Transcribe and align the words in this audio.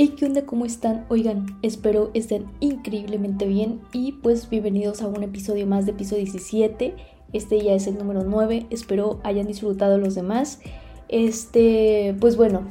Hey, 0.00 0.14
¿qué 0.16 0.26
onda? 0.26 0.46
¿Cómo 0.46 0.64
están? 0.64 1.06
Oigan, 1.08 1.58
espero 1.60 2.12
estén 2.14 2.46
increíblemente 2.60 3.48
bien 3.48 3.80
y 3.92 4.12
pues 4.12 4.48
bienvenidos 4.48 5.02
a 5.02 5.08
un 5.08 5.24
episodio 5.24 5.66
más 5.66 5.86
de 5.86 5.90
episodio 5.90 6.22
17. 6.22 6.94
Este 7.32 7.60
ya 7.60 7.72
es 7.72 7.88
el 7.88 7.98
número 7.98 8.22
9, 8.22 8.68
espero 8.70 9.18
hayan 9.24 9.48
disfrutado 9.48 9.98
los 9.98 10.14
demás. 10.14 10.60
Este, 11.08 12.14
pues 12.20 12.36
bueno, 12.36 12.62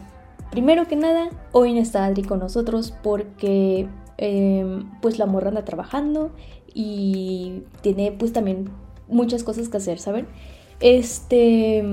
primero 0.51 0.87
que 0.87 0.95
nada, 0.95 1.29
hoy 1.51 1.73
no 1.73 1.82
está 1.82 2.05
Adri 2.05 2.23
con 2.23 2.39
nosotros 2.39 2.93
porque 3.04 3.89
em, 4.18 4.89
pues 5.02 5.20
la 5.20 5.25
morra 5.25 5.50
anda 5.50 5.66
trabajando 5.66 6.32
y 6.73 7.64
tiene 7.82 8.14
pues 8.14 8.32
también 8.32 8.70
muchas 9.09 9.44
cosas 9.44 9.68
que 9.68 9.75
hacer, 9.75 10.00
¿saben? 10.00 10.28
Este... 10.80 11.84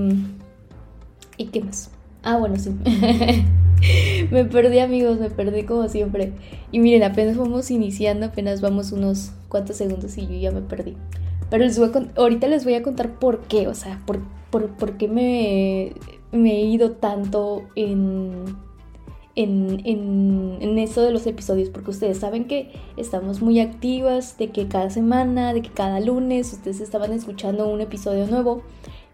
¿Y 1.39 1.47
qué 1.47 1.61
más? 1.61 1.91
Ah, 2.23 2.37
bueno, 2.37 2.55
sí. 2.55 2.71
me 4.35 4.45
perdí 4.45 4.81
amigos, 4.81 5.19
me 5.21 5.31
perdí 5.31 5.63
como 5.63 5.89
siempre. 5.89 6.33
Y 6.73 6.81
miren, 6.81 7.05
apenas 7.05 7.37
vamos 7.37 7.71
iniciando, 7.71 8.27
apenas 8.27 8.61
vamos 8.61 8.91
unos 8.91 9.31
cuantos 9.49 9.77
segundos 9.77 10.19
y 10.19 10.27
yo 10.27 10.35
ya 10.35 10.51
me 10.51 10.61
perdí. 10.61 10.97
Pero 11.51 11.65
les 11.65 11.79
voy 11.79 11.91
a 11.95 12.21
ahorita 12.21 12.49
les 12.49 12.65
voy 12.65 12.75
a 12.75 12.83
contar 12.83 13.19
por 13.19 13.43
qué, 13.43 13.69
o 13.69 13.75
sea, 13.75 14.03
por, 14.07 14.21
por, 14.51 14.97
qué 14.97 15.09
me, 15.09 15.93
me, 16.33 16.51
he 16.53 16.63
ido 16.63 16.93
tanto 16.93 17.63
en, 17.77 18.57
en, 19.37 19.81
en, 19.85 20.59
en, 20.61 20.79
eso 20.79 21.03
de 21.03 21.13
los 21.13 21.27
episodios, 21.29 21.71
porque 21.71 21.91
ustedes 21.91 22.19
saben 22.19 22.47
que 22.47 22.73
estamos 22.97 23.41
muy 23.41 23.61
activas, 23.61 24.37
de 24.37 24.51
que 24.51 24.67
cada 24.67 24.91
semana, 24.91 25.53
de 25.53 25.63
que 25.63 25.71
cada 25.71 26.01
lunes 26.01 26.53
ustedes 26.53 26.81
estaban 26.81 27.13
escuchando 27.13 27.69
un 27.69 27.81
episodio 27.81 28.27
nuevo. 28.27 28.63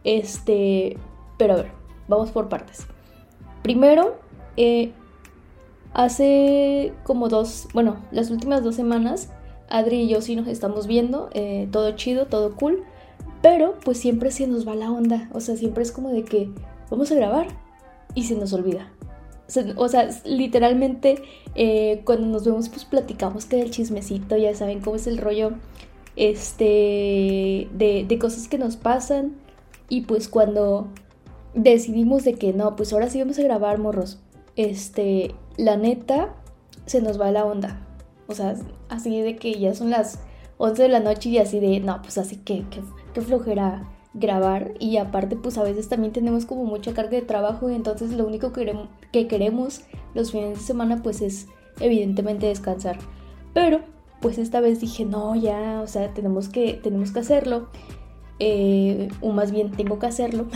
Este, 0.04 0.96
pero 1.36 1.54
a 1.54 1.56
ver, 1.56 1.70
vamos 2.08 2.30
por 2.30 2.48
partes. 2.48 2.86
Primero, 3.62 4.16
eh, 4.56 4.92
hace 5.92 6.92
como 7.04 7.28
dos, 7.28 7.68
bueno, 7.72 7.96
las 8.10 8.30
últimas 8.30 8.62
dos 8.62 8.74
semanas, 8.74 9.30
Adri 9.68 10.02
y 10.02 10.08
yo 10.08 10.20
sí 10.20 10.36
nos 10.36 10.48
estamos 10.48 10.86
viendo, 10.86 11.30
eh, 11.32 11.68
todo 11.70 11.92
chido, 11.92 12.26
todo 12.26 12.54
cool, 12.56 12.84
pero 13.42 13.74
pues 13.84 13.98
siempre 13.98 14.30
se 14.30 14.46
nos 14.46 14.66
va 14.66 14.74
la 14.74 14.90
onda, 14.90 15.28
o 15.32 15.40
sea, 15.40 15.56
siempre 15.56 15.82
es 15.82 15.92
como 15.92 16.10
de 16.10 16.24
que 16.24 16.50
vamos 16.90 17.10
a 17.10 17.14
grabar 17.14 17.48
y 18.14 18.24
se 18.24 18.34
nos 18.34 18.52
olvida. 18.52 18.90
O 19.76 19.88
sea, 19.88 20.08
literalmente 20.24 21.22
eh, 21.56 22.02
cuando 22.04 22.28
nos 22.28 22.44
vemos 22.44 22.68
pues 22.68 22.84
platicamos 22.84 23.46
que 23.46 23.56
del 23.56 23.72
chismecito, 23.72 24.36
ya 24.36 24.54
saben 24.54 24.80
cómo 24.80 24.94
es 24.94 25.08
el 25.08 25.18
rollo 25.18 25.52
este, 26.14 27.68
de, 27.72 28.04
de 28.06 28.18
cosas 28.20 28.46
que 28.46 28.58
nos 28.58 28.76
pasan 28.76 29.34
y 29.88 30.02
pues 30.02 30.28
cuando 30.28 30.86
decidimos 31.54 32.22
de 32.22 32.34
que 32.34 32.52
no, 32.52 32.76
pues 32.76 32.92
ahora 32.92 33.10
sí 33.10 33.18
vamos 33.18 33.40
a 33.40 33.42
grabar 33.42 33.78
morros 33.78 34.20
este, 34.56 35.34
la 35.56 35.76
neta, 35.76 36.34
se 36.86 37.00
nos 37.00 37.20
va 37.20 37.30
la 37.30 37.44
onda. 37.44 37.86
O 38.26 38.34
sea, 38.34 38.54
así 38.88 39.20
de 39.20 39.36
que 39.36 39.58
ya 39.58 39.74
son 39.74 39.90
las 39.90 40.20
11 40.58 40.82
de 40.82 40.88
la 40.88 41.00
noche 41.00 41.30
y 41.30 41.38
así 41.38 41.58
de, 41.58 41.80
no, 41.80 42.00
pues 42.02 42.18
así 42.18 42.36
que, 42.36 42.64
que, 43.14 43.20
flojera 43.22 43.88
grabar. 44.14 44.74
Y 44.78 44.98
aparte, 44.98 45.36
pues 45.36 45.58
a 45.58 45.62
veces 45.62 45.88
también 45.88 46.12
tenemos 46.12 46.46
como 46.46 46.64
mucha 46.64 46.92
carga 46.92 47.12
de 47.12 47.22
trabajo 47.22 47.70
y 47.70 47.74
entonces 47.74 48.12
lo 48.12 48.26
único 48.26 48.52
que 48.52 48.60
queremos, 48.60 48.88
que 49.12 49.26
queremos 49.26 49.82
los 50.14 50.32
fines 50.32 50.58
de 50.58 50.64
semana 50.64 51.02
pues 51.02 51.22
es 51.22 51.48
evidentemente 51.80 52.46
descansar. 52.46 52.98
Pero, 53.54 53.80
pues 54.20 54.38
esta 54.38 54.60
vez 54.60 54.80
dije, 54.80 55.04
no, 55.04 55.34
ya, 55.34 55.80
o 55.82 55.86
sea, 55.86 56.12
tenemos 56.12 56.48
que, 56.48 56.74
tenemos 56.74 57.10
que 57.12 57.20
hacerlo. 57.20 57.68
Eh, 58.38 59.08
o 59.20 59.32
más 59.32 59.52
bien 59.52 59.70
tengo 59.72 59.98
que 59.98 60.06
hacerlo. 60.06 60.46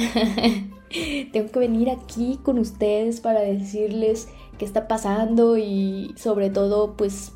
tengo 1.32 1.50
que 1.50 1.58
venir 1.58 1.90
aquí 1.90 2.38
con 2.42 2.58
ustedes 2.58 3.20
para 3.20 3.40
decirles 3.40 4.28
qué 4.58 4.64
está 4.64 4.88
pasando 4.88 5.58
y 5.58 6.14
sobre 6.16 6.50
todo 6.50 6.96
pues 6.96 7.32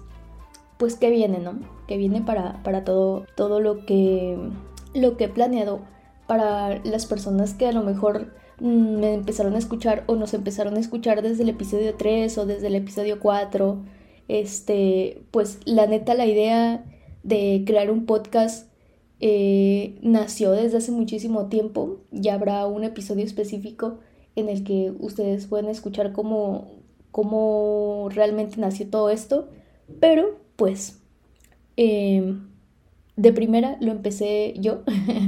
pues 0.78 0.94
qué 0.94 1.10
viene, 1.10 1.38
¿no? 1.38 1.58
Que 1.86 1.96
viene 1.96 2.22
para, 2.22 2.62
para 2.62 2.84
todo, 2.84 3.26
todo 3.36 3.60
lo 3.60 3.84
que 3.84 4.38
lo 4.94 5.16
que 5.16 5.24
he 5.24 5.28
planeado 5.28 5.80
para 6.26 6.78
las 6.84 7.06
personas 7.06 7.54
que 7.54 7.66
a 7.66 7.72
lo 7.72 7.82
mejor 7.82 8.32
mm, 8.60 9.00
me 9.00 9.14
empezaron 9.14 9.54
a 9.54 9.58
escuchar 9.58 10.04
o 10.06 10.14
nos 10.14 10.34
empezaron 10.34 10.76
a 10.76 10.80
escuchar 10.80 11.22
desde 11.22 11.42
el 11.42 11.48
episodio 11.50 11.94
3 11.96 12.38
o 12.38 12.46
desde 12.46 12.68
el 12.68 12.76
episodio 12.76 13.18
4. 13.20 13.82
Este, 14.28 15.22
pues 15.30 15.58
la 15.64 15.86
neta 15.86 16.14
la 16.14 16.26
idea 16.26 16.84
de 17.22 17.64
crear 17.66 17.90
un 17.90 18.06
podcast 18.06 18.68
eh, 19.20 19.98
nació 20.02 20.52
desde 20.52 20.78
hace 20.78 20.92
muchísimo 20.92 21.46
tiempo. 21.46 22.00
Ya 22.12 22.34
habrá 22.34 22.66
un 22.66 22.84
episodio 22.84 23.24
específico 23.24 23.98
en 24.36 24.48
el 24.48 24.64
que 24.64 24.92
ustedes 25.00 25.46
pueden 25.46 25.68
escuchar 25.68 26.12
cómo, 26.12 26.77
cómo 27.10 28.08
realmente 28.12 28.60
nació 28.60 28.88
todo 28.88 29.10
esto. 29.10 29.48
Pero 30.00 30.38
pues 30.56 31.00
em, 31.76 32.48
de 33.16 33.32
primera 33.32 33.76
lo 33.80 33.92
empecé 33.92 34.54
yo. 34.58 34.82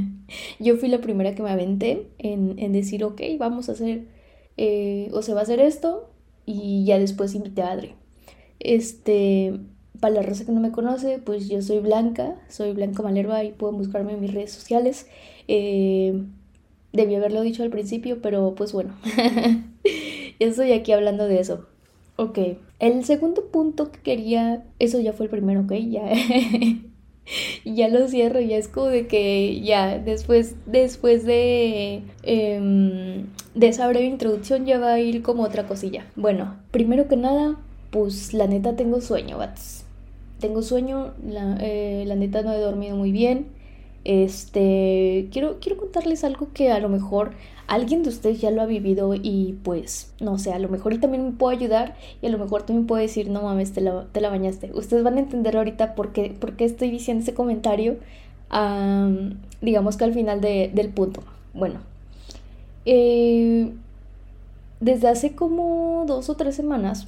yo 0.61 0.77
fui 0.77 0.89
la 0.89 1.01
primera 1.01 1.35
que 1.35 1.43
me 1.43 1.51
aventé 1.51 2.09
en, 2.19 2.59
en 2.59 2.73
decir, 2.73 3.05
ok, 3.05 3.21
vamos 3.39 3.69
a 3.69 3.73
hacer, 3.73 4.07
eh, 4.57 5.09
o 5.13 5.23
se 5.23 5.35
va 5.35 5.41
a 5.41 5.43
hacer 5.45 5.61
esto. 5.61 6.11
Y 6.47 6.85
ya 6.85 6.99
después 6.99 7.35
invité 7.35 7.63
a 7.63 7.73
Adri. 7.73 7.95
Este, 8.59 9.61
para 10.01 10.15
la 10.15 10.23
raza 10.23 10.45
que 10.45 10.53
no 10.53 10.61
me 10.61 10.73
conoce, 10.73 11.19
pues 11.19 11.49
yo 11.49 11.63
soy 11.63 11.79
Blanca, 11.79 12.37
soy 12.49 12.73
Blanca 12.73 13.03
Malerva 13.03 13.45
y 13.45 13.53
pueden 13.53 13.79
buscarme 13.79 14.15
en 14.15 14.21
mis 14.21 14.35
redes 14.35 14.53
sociales. 14.53 15.07
Eh, 15.49 16.25
debí 16.93 17.15
haberlo 17.15 17.43
dicho 17.43 17.63
al 17.63 17.71
principio, 17.71 18.21
pero 18.23 18.55
pues 18.55 18.73
bueno, 18.73 18.95
ya 20.41 20.47
estoy 20.47 20.73
aquí 20.73 20.93
hablando 20.93 21.27
de 21.29 21.41
eso. 21.41 21.67
Ok, 22.21 22.39
el 22.81 23.03
segundo 23.07 23.47
punto 23.47 23.91
que 23.91 24.01
quería, 24.01 24.63
eso 24.79 25.01
ya 25.01 25.15
fue 25.15 25.25
el 25.25 25.31
primero, 25.31 25.61
ok, 25.63 25.73
ya, 25.89 26.03
ya 27.65 27.89
lo 27.89 28.07
cierro, 28.09 28.41
ya 28.41 28.59
es 28.59 28.69
como 28.69 28.89
de 28.89 29.07
que 29.07 29.63
ya 29.63 29.99
después, 29.99 30.55
después 30.67 31.25
de, 31.25 32.03
em, 32.23 33.25
de 33.55 33.69
esa 33.69 33.89
breve 33.89 34.05
introducción 34.05 34.67
ya 34.67 34.79
va 34.79 34.93
a 34.93 35.01
ir 35.01 35.23
como 35.23 35.45
otra 35.45 35.67
cosilla. 35.67 36.05
Bueno, 36.15 36.57
primero 36.73 37.09
que 37.09 37.17
nada, 37.17 37.59
pues 37.91 38.35
la 38.35 38.47
neta 38.47 38.77
tengo 38.77 39.01
sueño, 39.01 39.39
bats 39.39 39.87
tengo 40.41 40.61
sueño, 40.61 41.15
eh, 41.61 42.05
la, 42.07 42.17
neta 42.17 42.43
no 42.43 42.53
he 42.53 42.59
dormido 42.59 42.97
muy 42.97 43.13
bien. 43.13 43.47
Este, 44.05 45.29
quiero, 45.33 45.59
quiero 45.59 45.79
contarles 45.79 46.23
algo 46.25 46.49
que 46.53 46.71
a 46.71 46.81
lo 46.81 46.91
mejor 46.91 47.33
alguien 47.71 48.03
de 48.03 48.09
ustedes 48.09 48.41
ya 48.41 48.51
lo 48.51 48.63
ha 48.63 48.67
vivido 48.67 49.15
y 49.15 49.57
pues, 49.63 50.13
no 50.21 50.39
sé, 50.39 50.53
a 50.53 50.59
lo 50.59 50.69
mejor 50.69 50.93
y 50.93 50.99
también 50.99 51.25
me 51.25 51.31
puedo 51.31 51.57
ayudar 51.57 51.95
y 52.21 52.27
a 52.27 52.31
lo 52.31 52.37
mejor 52.37 52.65
también 52.65 52.89
puedo 52.89 53.01
decir, 53.01 53.31
no 53.31 53.43
mames, 53.43 53.73
te 53.73 53.81
la, 53.81 54.07
te 54.11 54.21
la 54.21 54.29
bañaste. 54.29 54.73
Ustedes 54.75 55.05
van 55.05 55.17
a 55.17 55.21
entender 55.21 55.57
ahorita 55.57 55.95
por 55.95 56.13
qué, 56.13 56.37
por 56.39 56.57
qué 56.57 56.65
estoy 56.65 56.91
diciendo 56.91 57.23
ese 57.23 57.33
comentario, 57.33 57.97
digamos 59.61 59.97
que 59.97 60.05
al 60.05 60.13
final 60.13 60.41
del 60.41 60.89
punto. 60.89 61.23
Bueno, 61.55 61.79
eh, 62.87 63.73
desde 64.81 65.09
hace 65.09 65.37
como 65.37 66.05
dos 66.09 66.29
o 66.29 66.35
tres 66.35 66.57
semanas, 66.57 67.07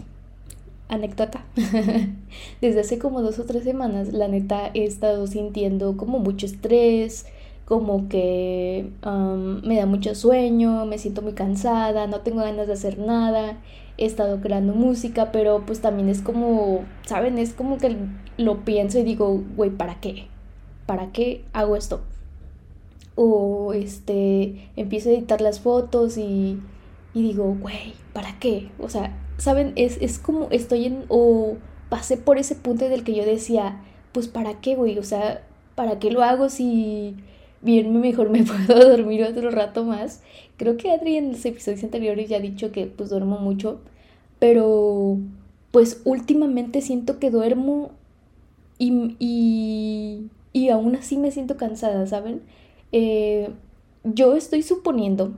anécdota. 0.89 1.45
Desde 2.61 2.81
hace 2.81 2.99
como 2.99 3.21
dos 3.21 3.41
o 3.41 3.45
tres 3.45 3.65
semanas, 3.65 4.13
la 4.13 4.29
neta, 4.29 4.71
he 4.75 4.85
estado 4.85 5.27
sintiendo 5.27 5.97
como 5.97 6.21
mucho 6.21 6.47
estrés, 6.47 7.27
como 7.65 8.09
que 8.09 8.91
me 9.63 9.77
da 9.77 9.87
mucho 9.87 10.15
sueño, 10.15 10.85
me 10.87 10.99
siento 10.99 11.23
muy 11.23 11.33
cansada, 11.33 12.07
no 12.07 12.21
tengo 12.21 12.41
ganas 12.43 12.67
de 12.67 12.75
hacer 12.75 12.99
nada. 12.99 13.59
He 13.99 14.07
estado 14.07 14.41
creando 14.41 14.75
música, 14.75 15.33
pero 15.33 15.65
pues 15.67 15.81
también 15.81 16.09
es 16.09 16.23
como, 16.23 16.81
¿saben? 17.07 17.39
Es 17.39 17.53
como 17.53 17.79
que 17.79 17.97
lo 18.37 18.65
pienso 18.65 18.99
y 18.99 19.05
digo, 19.05 19.43
güey, 19.57 19.71
¿para 19.71 20.01
qué? 20.01 20.27
¿Para 20.87 21.13
qué 21.13 21.45
hago 21.53 21.77
esto? 21.77 22.01
O 23.15 23.73
este, 23.75 24.71
empiezo 24.77 25.11
a 25.11 25.13
editar 25.13 25.41
las 25.41 25.61
fotos 25.61 26.17
y, 26.19 26.59
y 27.15 27.23
digo, 27.23 27.57
güey, 27.61 27.95
¿para 28.13 28.39
qué? 28.39 28.71
O 28.79 28.89
sea, 28.89 29.17
¿saben? 29.37 29.73
Es, 29.77 29.99
es 30.01 30.19
como 30.19 30.49
estoy 30.51 30.87
en, 30.87 31.05
o 31.09 31.57
pasé 31.89 32.17
por 32.17 32.39
ese 32.39 32.55
punto 32.57 32.89
del 32.89 33.05
que 33.05 33.15
yo 33.15 33.25
decía, 33.25 33.83
pues 34.13 34.29
¿para 34.29 34.61
qué, 34.61 34.75
güey? 34.75 34.99
O 34.99 35.03
sea, 35.05 35.43
¿para 35.75 35.99
qué 35.99 36.11
lo 36.11 36.23
hago 36.23 36.49
si 36.49 37.17
bien 37.63 38.01
mejor 38.01 38.31
me 38.31 38.45
puedo 38.45 38.89
dormir 38.89 39.25
otro 39.25 39.51
rato 39.51 39.85
más? 39.85 40.23
Creo 40.57 40.77
que 40.77 40.91
Adri 40.91 41.17
en 41.17 41.33
los 41.33 41.45
episodios 41.45 41.83
anteriores 41.85 42.29
ya 42.29 42.37
ha 42.39 42.41
dicho 42.41 42.73
que 42.73 42.87
pues 42.87 43.11
duermo 43.11 43.39
mucho, 43.39 43.81
pero 44.39 45.19
pues 45.71 46.03
últimamente 46.05 46.81
siento 46.83 47.19
que 47.19 47.31
duermo 47.31 47.93
y, 48.79 49.17
y, 49.19 50.31
y 50.53 50.69
aún 50.71 50.97
así 50.97 51.17
me 51.19 51.31
siento 51.31 51.57
cansada, 51.57 52.07
¿saben? 52.07 52.43
Eh, 52.93 53.51
yo 54.05 54.37
estoy 54.37 54.63
suponiendo 54.63 55.33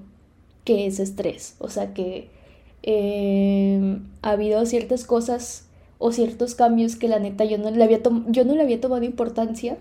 que 0.64 0.86
es 0.86 0.98
estrés, 0.98 1.56
o 1.58 1.68
sea 1.68 1.94
que 1.94 2.28
eh, 2.82 3.98
ha 4.22 4.30
habido 4.32 4.64
ciertas 4.66 5.04
cosas 5.04 5.68
o 5.98 6.12
ciertos 6.12 6.54
cambios 6.54 6.96
que 6.96 7.08
la 7.08 7.18
neta 7.18 7.44
yo 7.44 7.58
no 7.58 7.70
le 7.70 7.82
había, 7.84 8.00
yo 8.28 8.44
no 8.44 8.54
le 8.54 8.62
había 8.62 8.80
tomado 8.80 9.04
importancia, 9.04 9.78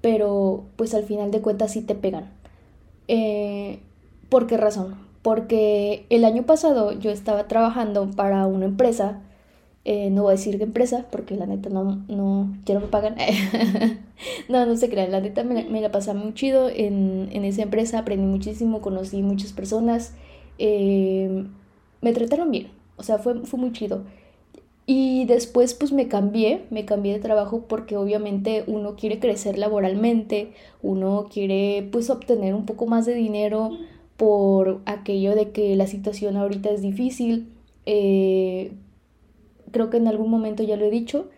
pero 0.00 0.66
pues 0.76 0.94
al 0.94 1.04
final 1.04 1.30
de 1.30 1.40
cuentas 1.42 1.72
sí 1.72 1.82
te 1.82 1.94
pegan. 1.94 2.30
Eh, 3.08 3.80
¿Por 4.28 4.46
qué 4.46 4.56
razón? 4.56 4.96
Porque 5.22 6.06
el 6.10 6.24
año 6.24 6.44
pasado 6.44 6.92
yo 6.92 7.10
estaba 7.10 7.48
trabajando 7.48 8.10
para 8.12 8.46
una 8.46 8.66
empresa 8.66 9.22
Eh, 9.84 10.10
no 10.10 10.24
voy 10.24 10.32
a 10.32 10.36
decir 10.36 10.58
de 10.58 10.64
empresa 10.64 11.06
porque 11.10 11.36
la 11.36 11.46
neta 11.46 11.70
no, 11.70 12.04
no 12.08 12.52
ya 12.66 12.74
no 12.74 12.80
me 12.82 12.88
pagan. 12.88 13.16
no, 14.48 14.66
no 14.66 14.76
se 14.76 14.90
crean. 14.90 15.10
La 15.10 15.20
neta 15.20 15.42
me, 15.44 15.64
me 15.64 15.80
la 15.80 15.90
pasé 15.90 16.14
muy 16.14 16.34
chido 16.34 16.68
en, 16.68 17.28
en, 17.32 17.44
esa 17.44 17.62
empresa. 17.62 17.98
Aprendí 18.00 18.26
muchísimo, 18.26 18.80
conocí 18.80 19.22
muchas 19.22 19.52
personas. 19.52 20.14
Eh, 20.58 21.46
me 22.02 22.12
trataron 22.12 22.50
bien. 22.50 22.68
O 22.96 23.02
sea, 23.02 23.18
fue, 23.18 23.34
fue 23.46 23.58
muy 23.60 23.72
chido. 23.72 24.04
Y 24.92 25.24
después 25.26 25.74
pues 25.74 25.92
me 25.92 26.08
cambié, 26.08 26.64
me 26.70 26.84
cambié 26.84 27.12
de 27.12 27.20
trabajo 27.20 27.66
porque 27.68 27.96
obviamente 27.96 28.64
uno 28.66 28.96
quiere 28.96 29.20
crecer 29.20 29.56
laboralmente, 29.56 30.50
uno 30.82 31.28
quiere 31.32 31.88
pues 31.92 32.10
obtener 32.10 32.56
un 32.56 32.66
poco 32.66 32.88
más 32.88 33.06
de 33.06 33.14
dinero 33.14 33.70
por 34.16 34.80
aquello 34.86 35.36
de 35.36 35.52
que 35.52 35.76
la 35.76 35.86
situación 35.86 36.36
ahorita 36.36 36.70
es 36.70 36.82
difícil. 36.82 37.52
Eh, 37.86 38.72
creo 39.70 39.90
que 39.90 39.98
en 39.98 40.08
algún 40.08 40.28
momento 40.28 40.64
ya 40.64 40.76
lo 40.76 40.86
he 40.86 40.90
dicho, 40.90 41.30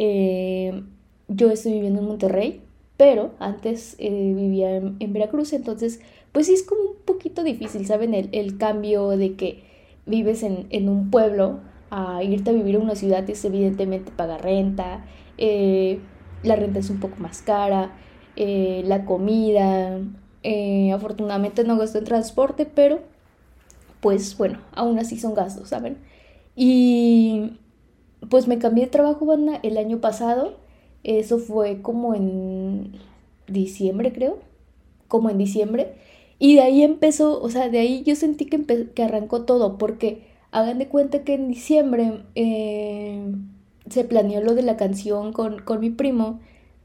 eh, 0.00 0.82
yo 1.28 1.52
estoy 1.52 1.74
viviendo 1.74 2.00
en 2.00 2.08
Monterrey, 2.08 2.60
pero 2.96 3.34
antes 3.38 3.94
eh, 4.00 4.32
vivía 4.34 4.74
en, 4.74 5.12
Veracruz, 5.12 5.52
entonces 5.52 6.00
pues 6.32 6.46
sí 6.46 6.54
es 6.54 6.64
como 6.64 6.80
un 6.80 6.96
poquito 7.04 7.44
difícil, 7.44 7.86
¿saben? 7.86 8.14
El, 8.14 8.30
el 8.32 8.58
cambio 8.58 9.10
de 9.10 9.36
que 9.36 9.62
vives 10.06 10.42
en, 10.42 10.66
en 10.70 10.88
un 10.88 11.12
pueblo 11.12 11.60
a 11.90 12.22
irte 12.22 12.50
a 12.50 12.52
vivir 12.52 12.76
a 12.76 12.80
una 12.80 12.94
ciudad 12.94 13.28
es 13.28 13.44
evidentemente 13.44 14.12
pagar 14.12 14.42
renta, 14.42 15.04
eh, 15.38 16.00
la 16.42 16.56
renta 16.56 16.78
es 16.78 16.90
un 16.90 17.00
poco 17.00 17.16
más 17.18 17.42
cara, 17.42 17.92
eh, 18.36 18.82
la 18.84 19.04
comida, 19.04 20.00
eh, 20.42 20.92
afortunadamente 20.92 21.64
no 21.64 21.76
gasto 21.76 21.98
en 21.98 22.04
transporte, 22.04 22.66
pero 22.66 23.00
pues 24.00 24.36
bueno, 24.36 24.60
aún 24.72 24.98
así 24.98 25.18
son 25.18 25.34
gastos, 25.34 25.68
¿saben? 25.70 25.98
Y 26.54 27.58
pues 28.28 28.46
me 28.48 28.58
cambié 28.58 28.84
de 28.84 28.90
trabajo, 28.90 29.26
banda, 29.26 29.58
el 29.62 29.78
año 29.78 30.00
pasado, 30.00 30.56
eso 31.04 31.38
fue 31.38 31.82
como 31.82 32.14
en 32.14 32.92
diciembre, 33.48 34.12
creo, 34.12 34.38
como 35.08 35.30
en 35.30 35.38
diciembre, 35.38 35.94
y 36.38 36.56
de 36.56 36.62
ahí 36.62 36.82
empezó, 36.82 37.40
o 37.40 37.48
sea, 37.48 37.68
de 37.68 37.78
ahí 37.78 38.02
yo 38.04 38.14
sentí 38.16 38.46
que, 38.46 38.88
que 38.94 39.02
arrancó 39.02 39.42
todo, 39.44 39.78
porque 39.78 40.35
Hagan 40.56 40.78
de 40.78 40.88
cuenta 40.88 41.22
que 41.22 41.34
en 41.34 41.48
diciembre 41.48 42.22
eh, 42.34 43.30
se 43.90 44.04
planeó 44.04 44.40
lo 44.40 44.54
de 44.54 44.62
la 44.62 44.78
canción 44.78 45.34
con, 45.34 45.62
mi 45.80 45.90
primo. 45.90 46.40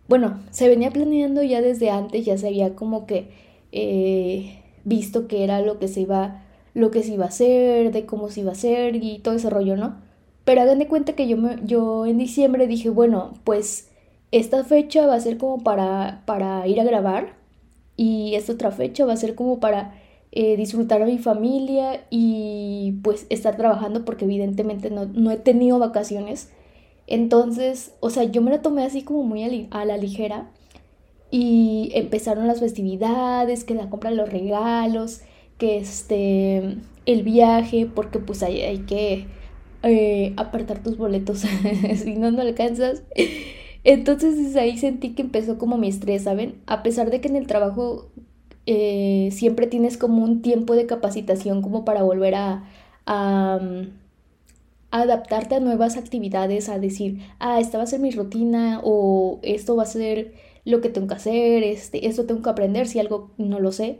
Bueno, 0.09 0.41
se 0.49 0.67
venía 0.67 0.91
planeando 0.91 1.41
ya 1.41 1.61
desde 1.61 1.89
antes, 1.89 2.25
ya 2.25 2.37
se 2.37 2.47
había 2.47 2.75
como 2.75 3.05
que 3.05 3.29
eh, 3.71 4.61
visto 4.83 5.29
que 5.29 5.45
era 5.45 5.61
lo 5.61 5.79
que 5.79 5.87
se 5.87 6.01
iba, 6.01 6.43
lo 6.73 6.91
que 6.91 7.01
se 7.01 7.13
iba 7.13 7.23
a 7.23 7.29
hacer, 7.29 7.93
de 7.93 8.05
cómo 8.05 8.27
se 8.27 8.41
iba 8.41 8.49
a 8.49 8.55
hacer 8.55 8.97
y 8.97 9.19
todo 9.19 9.35
ese 9.35 9.49
rollo, 9.49 9.77
¿no? 9.77 10.01
Pero 10.43 10.63
hagan 10.63 10.79
de 10.79 10.87
cuenta 10.87 11.13
que 11.13 11.29
yo, 11.29 11.37
me, 11.37 11.55
yo 11.63 12.05
en 12.05 12.17
diciembre 12.17 12.67
dije, 12.67 12.89
bueno, 12.89 13.35
pues 13.45 13.89
esta 14.31 14.65
fecha 14.65 15.07
va 15.07 15.15
a 15.15 15.21
ser 15.21 15.37
como 15.37 15.63
para, 15.63 16.23
para 16.25 16.67
ir 16.67 16.81
a 16.81 16.83
grabar 16.83 17.35
y 17.95 18.35
esta 18.35 18.51
otra 18.51 18.71
fecha 18.71 19.05
va 19.05 19.13
a 19.13 19.17
ser 19.17 19.33
como 19.33 19.61
para 19.61 19.93
eh, 20.33 20.55
disfrutar 20.55 21.01
a 21.01 21.05
mi 21.05 21.17
familia 21.17 22.05
y 22.09 22.99
pues 23.03 23.25
estar 23.29 23.57
trabajando 23.57 24.05
porque 24.05 24.23
evidentemente 24.23 24.89
no, 24.89 25.31
he 25.31 25.37
tenido 25.37 25.77
vacaciones. 25.77 26.49
Entonces, 27.07 27.93
o 27.99 28.09
sea, 28.09 28.23
yo 28.23 28.41
me 28.41 28.51
la 28.51 28.61
tomé 28.61 28.83
así 28.83 29.01
como 29.01 29.23
muy 29.23 29.67
a, 29.71 29.85
la 29.85 29.97
ligera 29.97 30.49
y 31.31 31.91
empezaron 31.95 32.47
las 32.47 32.61
festividades, 32.61 33.65
que 33.65 33.75
la 33.75 33.89
compra 33.89 34.11
de 34.11 34.15
los 34.15 34.29
regalos, 34.29 35.21
que 35.57 35.77
este, 35.77 36.77
el 37.05 37.23
viaje, 37.23 37.89
porque 37.93 38.19
pues 38.19 38.41
hay, 38.41 38.61
hay 38.61 38.79
que 38.79 39.27
eh, 39.83 40.33
apartar 40.37 40.81
tus 40.81 40.97
boletos, 40.97 41.39
si 41.97 42.15
no, 42.15 42.31
no 42.31 42.41
alcanzas. 42.41 43.03
Entonces 43.83 44.55
ahí 44.55 44.77
sentí 44.77 45.09
que 45.09 45.23
empezó 45.23 45.57
como 45.57 45.77
mi 45.77 45.89
estrés, 45.89 46.23
¿saben? 46.23 46.55
A 46.67 46.83
pesar 46.83 47.11
de 47.11 47.19
que 47.19 47.27
en 47.27 47.35
el 47.35 47.47
trabajo 47.47 48.11
eh, 48.65 49.29
siempre 49.31 49.67
tienes 49.67 49.97
como 49.97 50.23
un 50.23 50.41
tiempo 50.41 50.75
de 50.75 50.85
capacitación 50.87 51.61
como 51.61 51.85
para 51.85 52.03
volver 52.03 52.35
a, 52.35 52.63
mm, 53.61 53.87
adaptarte 54.91 55.55
a 55.55 55.59
nuevas 55.59 55.97
actividades, 55.97 56.69
a 56.69 56.79
decir, 56.79 57.19
ah, 57.39 57.59
esta 57.59 57.77
va 57.77 57.83
a 57.85 57.87
ser 57.87 57.99
mi 57.99 58.11
rutina 58.11 58.81
o 58.83 59.39
esto 59.43 59.75
va 59.75 59.83
a 59.83 59.85
ser 59.85 60.33
lo 60.65 60.81
que 60.81 60.89
tengo 60.89 61.07
que 61.07 61.13
hacer, 61.15 61.63
este, 61.63 62.07
esto 62.07 62.25
tengo 62.25 62.41
que 62.41 62.49
aprender 62.49 62.87
si 62.87 62.99
algo 62.99 63.31
no 63.37 63.59
lo 63.59 63.71
sé. 63.71 63.99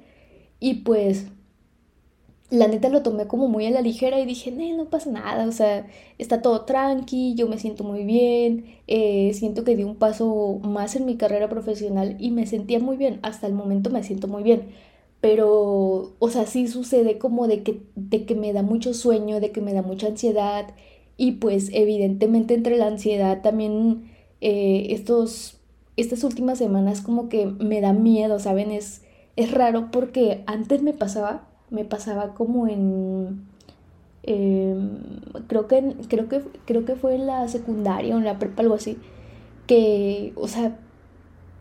Y 0.59 0.75
pues 0.83 1.27
la 2.51 2.67
neta 2.67 2.89
lo 2.89 3.01
tomé 3.01 3.27
como 3.27 3.47
muy 3.47 3.65
a 3.65 3.71
la 3.71 3.81
ligera 3.81 4.19
y 4.19 4.25
dije, 4.25 4.51
no, 4.51 4.85
pasa 4.89 5.09
nada, 5.09 5.47
o 5.47 5.51
sea, 5.53 5.87
está 6.17 6.41
todo 6.41 6.65
tranqui, 6.65 7.33
yo 7.35 7.47
me 7.47 7.57
siento 7.57 7.83
muy 7.85 8.03
bien, 8.03 8.65
eh, 8.87 9.33
siento 9.33 9.63
que 9.63 9.75
di 9.77 9.83
un 9.85 9.95
paso 9.95 10.59
más 10.63 10.95
en 10.97 11.05
mi 11.05 11.15
carrera 11.17 11.47
profesional 11.49 12.17
y 12.19 12.31
me 12.31 12.45
sentía 12.45 12.79
muy 12.79 12.97
bien, 12.97 13.19
hasta 13.23 13.47
el 13.47 13.53
momento 13.53 13.89
me 13.89 14.03
siento 14.03 14.27
muy 14.27 14.43
bien, 14.43 14.67
pero, 15.21 16.13
o 16.19 16.29
sea, 16.29 16.45
sí 16.45 16.67
sucede 16.67 17.17
como 17.17 17.47
de 17.47 17.63
que, 17.63 17.83
de 17.95 18.25
que 18.25 18.35
me 18.35 18.53
da 18.53 18.63
mucho 18.63 18.93
sueño, 18.93 19.39
de 19.39 19.51
que 19.51 19.61
me 19.61 19.73
da 19.73 19.81
mucha 19.81 20.07
ansiedad 20.07 20.67
y 21.17 21.33
pues 21.33 21.69
evidentemente 21.73 22.53
entre 22.53 22.77
la 22.77 22.87
ansiedad 22.87 23.41
también 23.41 24.11
eh, 24.41 24.87
estos, 24.89 25.59
estas 25.95 26.23
últimas 26.25 26.57
semanas 26.57 27.01
como 27.01 27.29
que 27.29 27.45
me 27.45 27.79
da 27.81 27.93
miedo, 27.93 28.39
¿saben? 28.39 28.71
Es, 28.71 29.03
es 29.37 29.51
raro 29.51 29.89
porque 29.91 30.43
antes 30.47 30.81
me 30.81 30.93
pasaba 30.93 31.50
me 31.71 31.85
pasaba 31.85 32.35
como 32.35 32.67
en... 32.67 33.47
Em, 34.23 34.99
creo, 35.47 35.67
que, 35.67 35.95
creo, 36.07 36.29
que, 36.29 36.43
creo 36.65 36.85
que 36.85 36.95
fue 36.95 37.15
en 37.15 37.25
la 37.25 37.47
secundaria 37.47 38.13
o 38.15 38.19
en 38.19 38.25
la 38.25 38.37
prepa, 38.37 38.61
algo 38.61 38.75
así, 38.75 38.99
que, 39.65 40.33
o 40.35 40.47
sea, 40.47 40.77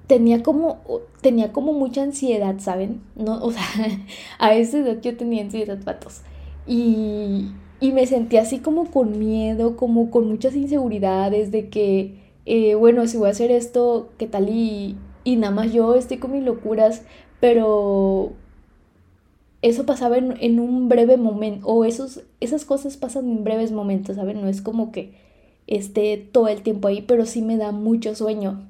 tenía 0.07 0.43
como, 0.43 0.81
tenía 1.23 1.53
como 1.53 1.73
mucha 1.73 2.03
ansiedad, 2.03 2.59
¿saben? 2.59 3.01
No, 3.17 3.43
o 3.43 3.53
sea, 3.53 3.63
a 4.39 4.55
esa 4.55 4.79
edad 4.79 5.01
yo 5.01 5.17
tenía 5.17 5.43
ansiedad, 5.43 5.79
patos. 5.83 6.23
Y, 6.67 7.53
y 7.81 7.93
me 7.93 8.07
sentía 8.07 8.43
así 8.43 8.59
como 8.59 8.91
con 8.91 9.19
miedo, 9.19 9.77
como 9.77 10.11
con 10.11 10.29
muchas 10.29 10.55
inseguridades 10.55 11.51
de 11.53 11.71
que, 11.71 12.17
eh, 12.45 12.75
bueno, 12.75 13.07
si 13.07 13.17
voy 13.17 13.29
a 13.29 13.31
hacer 13.31 13.51
esto, 13.51 14.11
¿qué 14.19 14.27
tal? 14.27 14.49
Y, 14.51 14.97
y 15.25 15.37
nada 15.37 15.55
más 15.55 15.73
yo 15.73 15.95
estoy 15.95 16.19
con 16.19 16.33
mis 16.33 16.45
locuras, 16.45 17.05
pero 17.41 18.33
eso 19.63 19.85
pasaba 19.85 20.17
en, 20.19 20.61
un 20.61 20.89
breve 20.89 21.17
momento, 21.17 21.67
o 21.67 21.85
esos, 21.85 22.23
esas 22.41 22.65
cosas 22.65 22.97
pasan 22.97 23.31
en 23.31 23.45
breves 23.45 23.73
momentos, 23.73 24.17
¿saben? 24.17 24.41
No 24.41 24.49
es 24.49 24.63
como 24.63 24.91
que 24.91 25.13
esté 25.67 26.17
todo 26.17 26.49
el 26.49 26.63
tiempo 26.63 26.89
ahí, 26.89 27.03
pero 27.03 27.27
sí 27.27 27.43
me 27.43 27.57
da 27.57 27.73
mucho 27.73 28.15
sueño. 28.15 28.67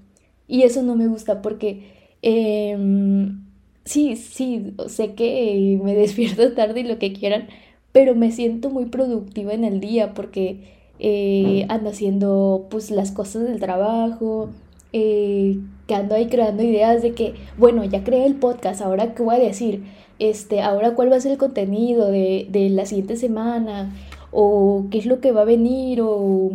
Y 0.48 0.62
eso 0.62 0.82
no 0.82 0.96
me 0.96 1.06
gusta 1.06 1.42
porque 1.42 1.84
em, 2.22 3.44
sí, 3.84 4.16
sí, 4.16 4.74
sé 4.88 5.14
que 5.14 5.80
me 5.82 5.94
despierto 5.96 6.52
tarde 6.54 6.80
y 6.80 6.84
lo 6.84 6.98
que 6.98 7.12
quieran, 7.12 7.48
pero 7.92 8.14
me 8.14 8.32
siento 8.32 8.70
muy 8.70 8.86
productiva 8.86 9.52
en 9.54 9.64
el 9.64 9.80
día 9.80 10.14
porque 10.14 10.80
eh, 10.98 11.66
ando 11.68 11.90
haciendo 11.90 12.66
pues 12.70 12.90
las 12.90 13.12
cosas 13.12 13.44
del 13.44 13.60
trabajo, 13.60 14.50
eh, 14.92 15.58
que 15.86 15.94
ando 15.94 16.14
ahí 16.14 16.26
creando 16.28 16.62
ideas 16.62 17.02
de 17.02 17.12
que, 17.14 17.34
bueno, 17.58 17.84
ya 17.84 18.04
creé 18.04 18.26
el 18.26 18.34
podcast, 18.34 18.82
ahora 18.82 19.14
qué 19.14 19.22
voy 19.22 19.36
a 19.36 19.38
decir, 19.38 19.84
este, 20.20 20.60
ahora 20.60 20.94
cuál 20.94 21.10
va 21.10 21.16
a 21.16 21.20
ser 21.20 21.32
el 21.32 21.38
contenido 21.38 22.10
de, 22.10 22.68
la 22.70 22.86
siguiente 22.86 23.16
semana, 23.16 23.92
o 24.30 24.84
qué 24.90 24.98
es 24.98 25.06
lo 25.06 25.20
que 25.20 25.32
va 25.32 25.40
a 25.42 25.46
venir, 25.46 26.02
o, 26.02 26.52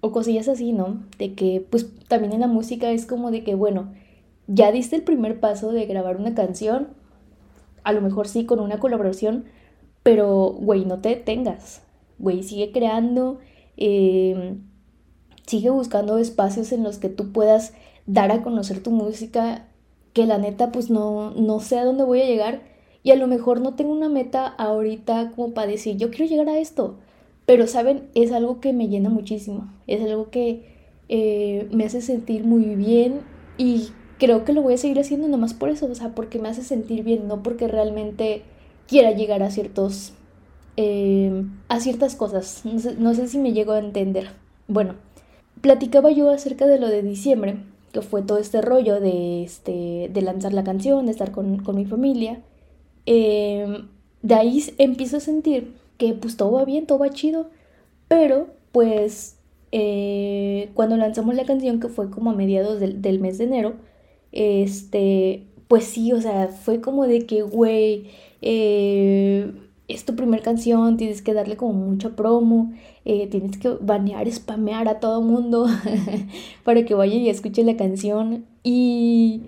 o 0.00 0.12
cosillas 0.12 0.48
así, 0.48 0.72
¿no? 0.72 1.02
De 1.18 1.34
que, 1.34 1.64
pues 1.70 1.86
también 2.08 2.32
en 2.32 2.40
la 2.40 2.46
música 2.48 2.90
es 2.90 3.06
como 3.06 3.30
de 3.30 3.44
que, 3.44 3.54
bueno, 3.54 3.92
ya 4.48 4.72
diste 4.72 4.96
el 4.96 5.02
primer 5.02 5.40
paso 5.40 5.72
de 5.72 5.86
grabar 5.86 6.16
una 6.16 6.34
canción, 6.34 6.88
a 7.84 7.92
lo 7.92 8.00
mejor 8.00 8.26
sí 8.28 8.46
con 8.46 8.60
una 8.60 8.80
colaboración, 8.80 9.44
pero, 10.02 10.56
güey, 10.58 10.84
no 10.86 10.98
te 11.00 11.10
detengas, 11.10 11.82
güey, 12.18 12.42
sigue 12.42 12.72
creando, 12.72 13.38
em, 13.76 14.62
sigue 15.46 15.70
buscando 15.70 16.18
espacios 16.18 16.72
en 16.72 16.82
los 16.82 16.98
que 16.98 17.08
tú 17.10 17.30
puedas 17.32 17.74
dar 18.06 18.32
a 18.32 18.42
conocer 18.42 18.82
tu 18.82 18.90
música, 18.90 19.66
que 20.14 20.26
la 20.26 20.38
neta, 20.38 20.72
pues 20.72 20.90
no, 20.90 21.30
no 21.32 21.60
sé 21.60 21.78
a 21.78 21.84
dónde 21.84 22.04
voy 22.04 22.22
a 22.22 22.26
llegar, 22.26 22.71
y 23.02 23.10
a 23.10 23.16
lo 23.16 23.26
mejor 23.26 23.60
no 23.60 23.74
tengo 23.74 23.92
una 23.92 24.08
meta 24.08 24.46
ahorita 24.46 25.32
como 25.34 25.54
para 25.54 25.66
decir, 25.66 25.96
yo 25.96 26.10
quiero 26.10 26.26
llegar 26.26 26.48
a 26.48 26.58
esto. 26.58 26.96
Pero, 27.46 27.66
¿saben? 27.66 28.08
Es 28.14 28.32
algo 28.32 28.60
que 28.60 28.72
me 28.72 28.88
llena 28.88 29.10
muchísimo. 29.10 29.72
Es 29.86 30.00
algo 30.02 30.30
que 30.30 30.62
eh, 31.08 31.68
me 31.72 31.84
hace 31.84 32.00
sentir 32.00 32.44
muy 32.44 32.76
bien 32.76 33.22
y 33.58 33.88
creo 34.18 34.44
que 34.44 34.52
lo 34.52 34.62
voy 34.62 34.74
a 34.74 34.78
seguir 34.78 35.00
haciendo 35.00 35.26
nomás 35.26 35.52
por 35.52 35.68
eso. 35.68 35.86
O 35.86 35.94
sea, 35.94 36.14
porque 36.14 36.38
me 36.38 36.48
hace 36.48 36.62
sentir 36.62 37.02
bien, 37.02 37.26
no 37.26 37.42
porque 37.42 37.66
realmente 37.68 38.42
quiera 38.86 39.10
llegar 39.12 39.42
a 39.42 39.50
ciertos... 39.50 40.14
Eh, 40.76 41.44
a 41.68 41.80
ciertas 41.80 42.14
cosas. 42.14 42.62
No 42.64 42.78
sé, 42.78 42.94
no 42.96 43.14
sé 43.14 43.26
si 43.28 43.38
me 43.38 43.52
llego 43.52 43.72
a 43.72 43.80
entender. 43.80 44.30
Bueno, 44.68 44.94
platicaba 45.60 46.10
yo 46.12 46.30
acerca 46.30 46.66
de 46.66 46.78
lo 46.78 46.88
de 46.88 47.02
diciembre, 47.02 47.58
que 47.92 48.00
fue 48.00 48.22
todo 48.22 48.38
este 48.38 48.62
rollo 48.62 49.00
de, 49.00 49.42
este, 49.42 50.08
de 50.10 50.22
lanzar 50.22 50.54
la 50.54 50.64
canción, 50.64 51.06
de 51.06 51.12
estar 51.12 51.32
con, 51.32 51.58
con 51.58 51.76
mi 51.76 51.84
familia. 51.84 52.40
Em, 53.06 53.88
de 54.22 54.34
ahí 54.34 54.62
empiezo 54.78 55.16
a 55.16 55.20
sentir 55.20 55.74
que 55.98 56.14
pues 56.14 56.36
todo 56.36 56.52
va 56.52 56.64
bien, 56.64 56.86
todo 56.86 56.98
va 56.98 57.10
chido, 57.10 57.50
pero 58.08 58.48
pues 58.72 59.36
eh, 59.72 60.70
cuando 60.74 60.96
lanzamos 60.96 61.34
la 61.34 61.44
canción, 61.44 61.80
que 61.80 61.88
fue 61.88 62.10
como 62.10 62.30
a 62.30 62.34
mediados 62.34 62.80
del, 62.80 63.18
mes 63.20 63.38
de 63.38 63.44
enero, 63.44 63.74
este, 64.32 65.46
pues 65.68 65.84
sí, 65.84 66.12
o 66.12 66.20
sea, 66.20 66.48
fue 66.48 66.80
como 66.80 67.06
de 67.06 67.26
que, 67.26 67.42
güey, 67.42 68.08
eh, 68.42 69.52
es 69.88 70.04
tu 70.04 70.14
primera 70.16 70.42
canción, 70.42 70.96
tienes 70.96 71.22
que 71.22 71.34
darle 71.34 71.56
como 71.56 71.72
mucha 71.74 72.10
promo, 72.16 72.72
eh, 73.04 73.26
tienes 73.28 73.58
que 73.58 73.70
banear, 73.80 74.30
spamear 74.30 74.88
a 74.88 75.00
todo 75.00 75.22
mundo 75.22 75.66
para 76.64 76.84
que 76.84 76.94
vayan 76.94 77.20
y 77.20 77.30
escuchen 77.30 77.66
la 77.66 77.76
canción. 77.76 78.46
Y 78.62 79.42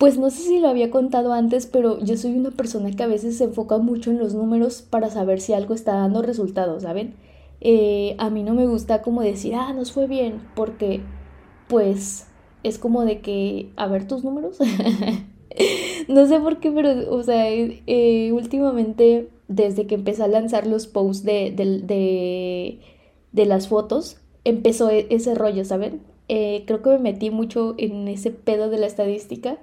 pues 0.00 0.16
no 0.16 0.30
sé 0.30 0.44
si 0.44 0.58
lo 0.60 0.68
había 0.68 0.90
contado 0.90 1.34
antes, 1.34 1.66
pero 1.66 2.00
yo 2.00 2.16
soy 2.16 2.32
una 2.32 2.52
persona 2.52 2.90
que 2.90 3.02
a 3.02 3.06
veces 3.06 3.36
se 3.36 3.44
enfoca 3.44 3.76
mucho 3.76 4.10
en 4.10 4.18
los 4.18 4.32
números 4.32 4.80
para 4.80 5.10
saber 5.10 5.42
si 5.42 5.52
algo 5.52 5.74
está 5.74 5.92
dando 5.92 6.22
resultados, 6.22 6.84
¿saben? 6.84 7.16
Eh, 7.60 8.14
a 8.16 8.30
mí 8.30 8.42
no 8.42 8.54
me 8.54 8.66
gusta 8.66 9.02
como 9.02 9.20
decir, 9.20 9.54
ah, 9.54 9.74
nos 9.74 9.92
fue 9.92 10.06
bien, 10.06 10.40
porque 10.56 11.02
pues 11.68 12.26
es 12.62 12.78
como 12.78 13.04
de 13.04 13.20
que, 13.20 13.72
a 13.76 13.88
ver 13.88 14.08
tus 14.08 14.24
números. 14.24 14.56
no 16.08 16.26
sé 16.26 16.40
por 16.40 16.60
qué, 16.60 16.70
pero, 16.70 17.14
o 17.14 17.22
sea, 17.22 17.50
eh, 17.50 18.32
últimamente, 18.32 19.28
desde 19.48 19.86
que 19.86 19.96
empecé 19.96 20.22
a 20.22 20.28
lanzar 20.28 20.66
los 20.66 20.86
posts 20.86 21.24
de, 21.24 21.52
de, 23.32 23.44
las 23.44 23.68
fotos, 23.68 24.16
empezó 24.44 24.88
e, 24.88 25.08
ese 25.10 25.34
rollo, 25.34 25.66
¿saben? 25.66 26.00
Eh, 26.28 26.64
creo 26.66 26.80
que 26.80 26.88
me 26.88 26.98
metí 26.98 27.30
mucho 27.30 27.74
en 27.76 28.08
ese 28.08 28.30
pedo 28.30 28.70
de 28.70 28.78
la 28.78 28.86
estadística 28.86 29.58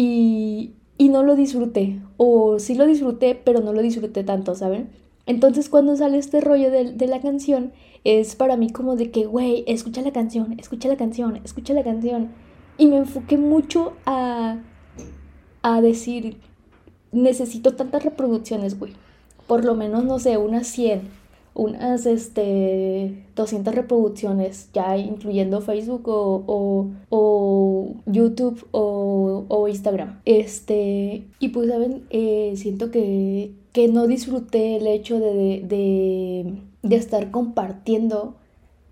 y, 0.00 0.74
y 0.96 1.08
no 1.08 1.24
lo 1.24 1.34
disfruté. 1.34 1.98
O 2.18 2.60
sí 2.60 2.76
lo 2.76 2.86
disfruté, 2.86 3.34
pero 3.34 3.60
no 3.60 3.72
lo 3.72 3.82
disfruté 3.82 4.22
tanto, 4.22 4.54
¿saben? 4.54 4.90
Entonces 5.26 5.68
cuando 5.68 5.96
sale 5.96 6.18
este 6.18 6.40
rollo 6.40 6.70
de, 6.70 7.06
la 7.08 7.20
canción, 7.20 7.72
es 8.04 8.36
para 8.36 8.56
mí 8.56 8.70
como 8.70 8.94
de 8.94 9.10
que, 9.10 9.26
güey, 9.26 9.64
escucha 9.66 10.00
la 10.02 10.12
canción, 10.12 10.54
escucha 10.56 10.88
la 10.88 10.96
canción, 10.96 11.40
escucha 11.44 11.74
la 11.74 11.82
canción. 11.82 12.28
Y 12.78 12.86
me 12.86 12.98
enfoqué 12.98 13.38
mucho 13.38 13.94
a, 14.06 14.58
a 15.62 15.80
decir, 15.80 16.36
necesito 17.10 17.74
tantas 17.74 18.04
reproducciones, 18.04 18.78
güey. 18.78 18.92
Por 19.48 19.64
lo 19.64 19.74
menos, 19.74 20.04
no 20.04 20.20
sé, 20.20 20.36
unas 20.36 20.68
100 20.68 21.17
unas 21.58 22.06
este, 22.06 23.26
200 23.34 23.74
reproducciones, 23.74 24.70
ya 24.72 24.96
incluyendo 24.96 25.60
Facebook 25.60 26.04
o, 26.06 26.88
o, 27.10 27.96
YouTube 28.06 28.64
o, 28.70 29.44
o, 29.48 29.68
Instagram. 29.68 30.20
Este, 30.24 31.24
y 31.40 31.48
pues, 31.48 31.68
¿saben? 31.68 32.06
Eh, 32.10 32.54
siento 32.56 32.92
que, 32.92 33.50
que, 33.72 33.88
no 33.88 34.06
disfruté 34.06 34.76
el 34.76 34.86
hecho 34.86 35.18
de, 35.18 35.62
de, 35.64 36.54
de 36.82 36.96
estar 36.96 37.32
compartiendo 37.32 38.36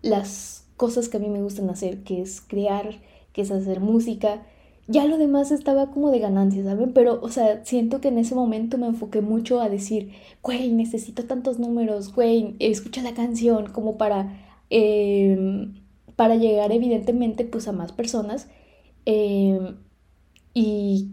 las 0.03 0.65
cosas 0.77 1.09
que 1.09 1.19
a 1.19 1.21
mí 1.21 1.29
me 1.29 1.43
gustan 1.43 1.71
hacer, 1.71 2.03
que 2.03 2.21
es 2.21 2.41
crear, 2.41 3.01
que 3.33 3.43
es 3.43 3.53
hacer 3.53 3.79
música 3.79 4.43
ya 4.89 5.05
lo 5.07 5.19
demás 5.19 5.51
estaba 5.51 5.91
como 5.91 6.11
de 6.11 6.21
ganancia, 6.21 6.63
¿saben? 6.65 6.93
Pero, 6.93 7.21
o 7.23 7.29
sea, 7.29 7.65
siento 7.65 8.01
que 8.01 8.09
en 8.09 8.19
ese 8.19 8.35
momento 8.35 8.79
me 8.79 8.87
enfoqué 8.87 9.21
mucho 9.21 9.61
a 9.61 9.69
decir, 9.69 10.13
güey, 10.43 10.71
necesito 10.73 11.25
tantos 11.25 11.59
números, 11.59 12.15
güey, 12.15 12.57
escucha 12.61 13.03
la 13.03 13.15
canción, 13.15 13.73
como 13.73 13.99
para, 13.99 14.39
em, 14.71 15.75
para 16.17 16.37
llegar 16.37 16.73
evidentemente 16.73 17.45
pues 17.45 17.69
a 17.69 17.73
más 17.73 17.93
personas 17.93 18.49
em, 19.07 19.77
y 20.55 21.13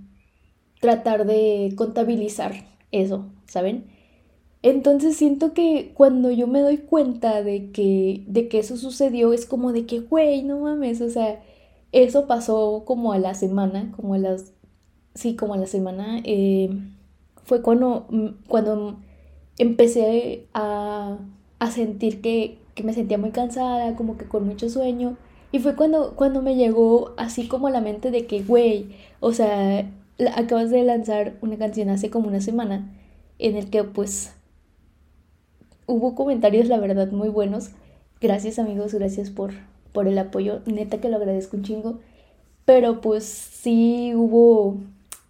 tratar 0.81 1.25
de 1.25 1.73
contabilizar 1.77 2.53
eso, 2.91 3.27
¿saben? 3.47 3.85
Entonces 4.63 5.17
siento 5.17 5.53
que 5.53 5.91
cuando 5.93 6.31
yo 6.31 6.47
me 6.47 6.61
doy 6.61 6.77
cuenta 6.77 7.43
de 7.43 7.71
que, 7.71 8.23
de 8.27 8.47
que 8.47 8.59
eso 8.59 8.77
sucedió, 8.77 9.33
es 9.33 9.45
como 9.45 9.73
de 9.73 9.85
que, 9.85 9.99
güey, 9.99 10.43
no 10.43 10.59
mames, 10.59 11.01
o 11.01 11.09
sea, 11.09 11.43
eso 11.93 12.27
pasó 12.27 12.83
como 12.85 13.13
a 13.13 13.19
la 13.19 13.35
semana, 13.35 13.91
como 13.95 14.15
a 14.15 14.17
las, 14.17 14.51
sí, 15.15 15.35
como 15.35 15.53
a 15.53 15.57
la 15.57 15.67
semana, 15.67 16.19
eh, 16.25 16.69
fue 17.45 17.61
cuando, 17.61 18.07
mm, 18.09 18.27
cuando 18.47 18.97
empecé 19.57 20.47
a, 20.53 21.17
a 21.59 21.71
sentir 21.71 22.21
que, 22.21 22.57
que, 22.75 22.83
me 22.83 22.93
sentía 22.93 23.17
muy 23.17 23.31
cansada, 23.31 23.95
como 23.95 24.17
que 24.17 24.25
con 24.25 24.45
mucho 24.47 24.69
sueño. 24.69 25.17
Y 25.51 25.59
fue 25.59 25.75
cuando, 25.75 26.15
cuando 26.15 26.41
me 26.41 26.55
llegó 26.55 27.13
así 27.17 27.47
como 27.47 27.67
a 27.67 27.71
la 27.71 27.81
mente 27.81 28.11
de 28.11 28.25
que, 28.25 28.43
güey, 28.43 28.95
o 29.19 29.33
sea, 29.33 29.89
acabas 30.35 30.71
de 30.71 30.83
lanzar 30.83 31.35
una 31.41 31.57
canción 31.57 31.89
hace 31.89 32.09
como 32.09 32.27
una 32.27 32.41
semana 32.41 32.91
en 33.39 33.55
el 33.55 33.69
que 33.69 33.83
pues 33.83 34.33
hubo 35.85 36.15
comentarios, 36.15 36.67
la 36.67 36.79
verdad, 36.79 37.11
muy 37.11 37.29
buenos. 37.29 37.71
Gracias 38.21 38.57
amigos, 38.59 38.93
gracias 38.93 39.29
por, 39.29 39.53
por 39.93 40.07
el 40.07 40.17
apoyo, 40.17 40.61
neta 40.65 40.99
que 40.99 41.09
lo 41.09 41.17
agradezco 41.17 41.57
un 41.57 41.63
chingo, 41.63 41.99
pero 42.65 43.01
pues 43.01 43.23
sí 43.23 44.13
hubo 44.15 44.77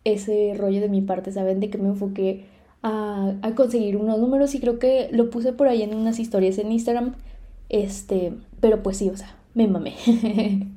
ese 0.03 0.53
rollo 0.57 0.81
de 0.81 0.89
mi 0.89 1.01
parte, 1.01 1.31
¿saben? 1.31 1.59
De 1.59 1.69
que 1.69 1.77
me 1.77 1.89
enfoqué 1.89 2.45
a, 2.81 3.33
a, 3.41 3.55
conseguir 3.55 3.97
unos 3.97 4.19
números 4.19 4.55
y 4.55 4.59
creo 4.59 4.79
que 4.79 5.09
lo 5.11 5.29
puse 5.29 5.53
por 5.53 5.67
ahí 5.67 5.81
en 5.83 5.95
unas 5.95 6.19
historias 6.19 6.57
en 6.57 6.71
Instagram, 6.71 7.15
este, 7.69 8.33
pero 8.59 8.83
pues 8.83 8.97
sí, 8.97 9.09
o 9.09 9.17
sea, 9.17 9.37
me 9.53 9.67
mamé. 9.67 9.93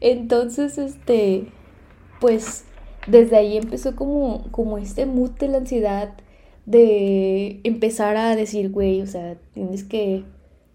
Entonces, 0.00 0.78
este, 0.78 1.46
pues 2.20 2.64
desde 3.06 3.36
ahí 3.36 3.56
empezó 3.56 3.96
como, 3.96 4.44
como 4.50 4.78
este 4.78 5.06
mood 5.06 5.30
de 5.32 5.48
la 5.48 5.58
ansiedad 5.58 6.14
de 6.66 7.60
empezar 7.64 8.16
a 8.16 8.36
decir, 8.36 8.70
güey, 8.70 9.00
o 9.02 9.06
sea, 9.06 9.36
tienes 9.54 9.84
que 9.84 10.24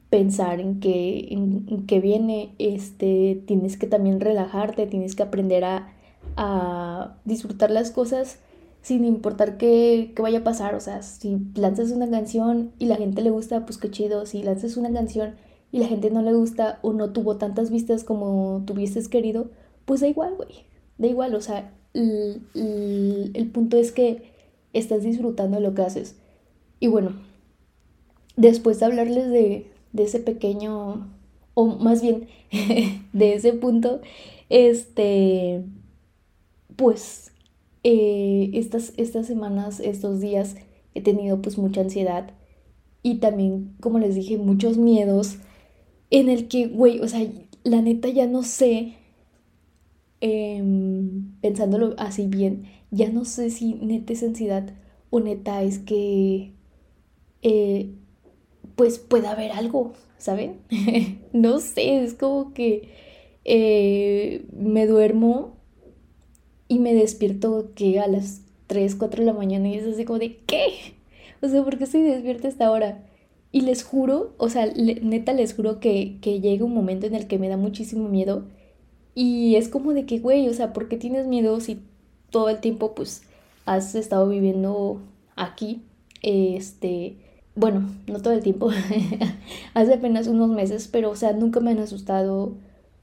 pensar 0.09 0.59
en 0.59 0.79
que, 0.79 1.27
en, 1.31 1.85
que 1.85 1.99
viene, 1.99 2.53
este, 2.59 3.41
tienes 3.45 3.77
que 3.77 3.87
también 3.87 4.19
relajarte, 4.19 4.87
tienes 4.87 5.15
que 5.15 5.23
aprender 5.23 5.65
a, 5.65 5.93
a 6.35 7.17
disfrutar 7.25 7.71
las 7.71 7.91
cosas 7.91 8.39
sin 8.81 9.03
importar 9.03 9.57
qué, 9.57 10.13
qué, 10.15 10.21
vaya 10.21 10.39
a 10.39 10.43
pasar. 10.43 10.75
O 10.75 10.79
sea, 10.79 11.01
si 11.03 11.37
lanzas 11.55 11.91
una 11.91 12.09
canción 12.09 12.71
y 12.79 12.85
la 12.85 12.95
gente 12.95 13.21
le 13.21 13.31
gusta, 13.31 13.65
pues 13.65 13.77
qué 13.77 13.91
chido. 13.91 14.25
Si 14.25 14.43
lanzas 14.43 14.77
una 14.77 14.91
canción 14.93 15.35
y 15.71 15.79
la 15.79 15.87
gente 15.87 16.09
no 16.09 16.21
le 16.21 16.33
gusta 16.33 16.79
o 16.81 16.93
no 16.93 17.11
tuvo 17.11 17.37
tantas 17.37 17.69
vistas 17.69 18.03
como 18.03 18.63
tuvieses 18.65 19.09
querido, 19.09 19.49
pues 19.85 20.01
da 20.01 20.07
igual, 20.07 20.35
güey. 20.35 20.65
Da 20.97 21.07
igual, 21.07 21.35
o 21.35 21.41
sea, 21.41 21.73
el, 21.93 23.31
el 23.33 23.51
punto 23.51 23.77
es 23.77 23.91
que 23.91 24.31
estás 24.73 25.03
disfrutando 25.03 25.57
de 25.57 25.63
lo 25.63 25.73
que 25.73 25.81
haces. 25.81 26.15
Y 26.79 26.87
bueno, 26.87 27.11
después 28.35 28.79
de 28.79 28.85
hablarles 28.85 29.29
de, 29.29 29.71
de 29.97 30.03
ese 30.03 30.19
pequeño, 30.19 31.09
o 31.53 31.65
más 31.65 32.01
bien 32.01 32.27
de 33.13 33.33
ese 33.33 33.51
punto, 33.53 34.01
este, 34.49 35.65
pues 36.77 37.33
eh, 37.83 38.51
estas, 38.53 38.93
estas 38.97 39.27
semanas, 39.27 39.81
estos 39.81 40.21
días, 40.21 40.55
he 40.93 41.01
tenido 41.01 41.41
pues 41.41 41.57
mucha 41.57 41.81
ansiedad 41.81 42.31
y 43.03 43.15
también, 43.15 43.75
como 43.81 43.99
les 43.99 44.15
dije, 44.15 44.37
muchos 44.37 44.77
miedos 44.77 45.37
en 46.09 46.29
el 46.29 46.47
que, 46.47 46.67
güey, 46.67 46.99
o 47.01 47.07
sea, 47.07 47.27
la 47.63 47.81
neta 47.81 48.09
ya 48.09 48.27
no 48.27 48.43
sé, 48.43 48.95
em, 50.21 51.33
pensándolo 51.41 51.95
así 51.97 52.27
bien, 52.27 52.65
ya 52.91 53.09
no 53.09 53.25
sé 53.25 53.49
si 53.49 53.75
neta 53.75 54.13
es 54.13 54.23
ansiedad 54.23 54.73
o 55.09 55.19
neta 55.19 55.61
es 55.63 55.79
que 55.79 56.53
eh, 57.41 57.93
pues 58.77 58.99
puede 58.99 59.27
haber 59.27 59.51
algo, 59.51 59.91
¿saben? 60.17 60.59
no 61.33 61.59
sé, 61.59 62.03
es 62.03 62.13
como 62.13 62.53
que 62.53 62.89
eh, 63.43 64.45
me 64.53 64.87
duermo 64.87 65.57
y 66.69 66.79
me 66.79 66.93
despierto 66.93 67.71
que 67.75 67.99
a 67.99 68.07
las 68.07 68.41
3, 68.67 68.95
4 68.95 69.21
de 69.21 69.25
la 69.25 69.33
mañana 69.33 69.67
y 69.67 69.75
es 69.75 69.85
así 69.85 70.05
como 70.05 70.19
de 70.19 70.37
¿qué? 70.45 70.67
O 71.41 71.49
sea, 71.49 71.63
¿por 71.63 71.77
qué 71.77 71.83
estoy 71.85 72.03
despierta 72.03 72.47
hasta 72.47 72.67
ahora? 72.67 73.03
Y 73.51 73.61
les 73.61 73.83
juro, 73.83 74.33
o 74.37 74.49
sea, 74.49 74.67
neta 74.67 75.33
les 75.33 75.53
juro 75.53 75.79
que, 75.79 76.17
que 76.21 76.39
llega 76.39 76.63
un 76.65 76.73
momento 76.73 77.07
en 77.07 77.15
el 77.15 77.27
que 77.27 77.39
me 77.39 77.49
da 77.49 77.57
muchísimo 77.57 78.07
miedo 78.07 78.45
y 79.15 79.55
es 79.55 79.69
como 79.69 79.93
de 79.93 80.05
que, 80.05 80.19
güey, 80.19 80.47
o 80.47 80.53
sea, 80.53 80.73
¿por 80.73 80.87
qué 80.87 80.97
tienes 80.97 81.25
miedo 81.25 81.59
si 81.59 81.79
todo 82.29 82.49
el 82.49 82.59
tiempo 82.59 82.93
pues 82.93 83.23
has 83.65 83.95
estado 83.95 84.29
viviendo 84.29 85.01
aquí? 85.35 85.81
Este, 86.21 87.15
bueno, 87.57 87.89
no 88.07 88.21
todo 88.21 88.33
el 88.33 88.43
tiempo, 88.43 88.69
hace 89.73 89.93
apenas 89.95 90.27
unos 90.27 90.49
meses, 90.49 90.87
pero 90.87 91.11
o 91.11 91.15
sea, 91.15 91.33
nunca 91.33 91.59
me 91.59 91.71
han 91.71 91.79
asustado 91.79 92.55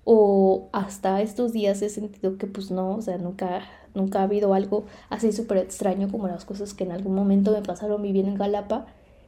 o 0.05 0.69
hasta 0.73 1.23
estos 1.23 1.53
días 1.53 1.83
he 1.83 1.89
sentido 1.91 2.39
que 2.39 2.47
pues 2.47 2.71
no, 2.71 2.97
o 2.97 3.03
sea, 3.03 3.19
nunca, 3.19 3.63
nunca 3.95 4.21
ha 4.21 4.25
habido 4.25 4.55
algo 4.55 4.85
así 5.11 5.33
súper 5.33 5.59
extraño 5.59 6.11
como 6.11 6.29
las 6.29 6.45
cosas 6.45 6.75
que 6.75 6.85
en 6.85 6.93
algún 6.93 7.15
momento 7.15 7.53
me 7.53 7.63
pasaron 7.63 8.03
viviendo 8.03 8.33
en 8.33 8.39
Galapa, 8.39 8.87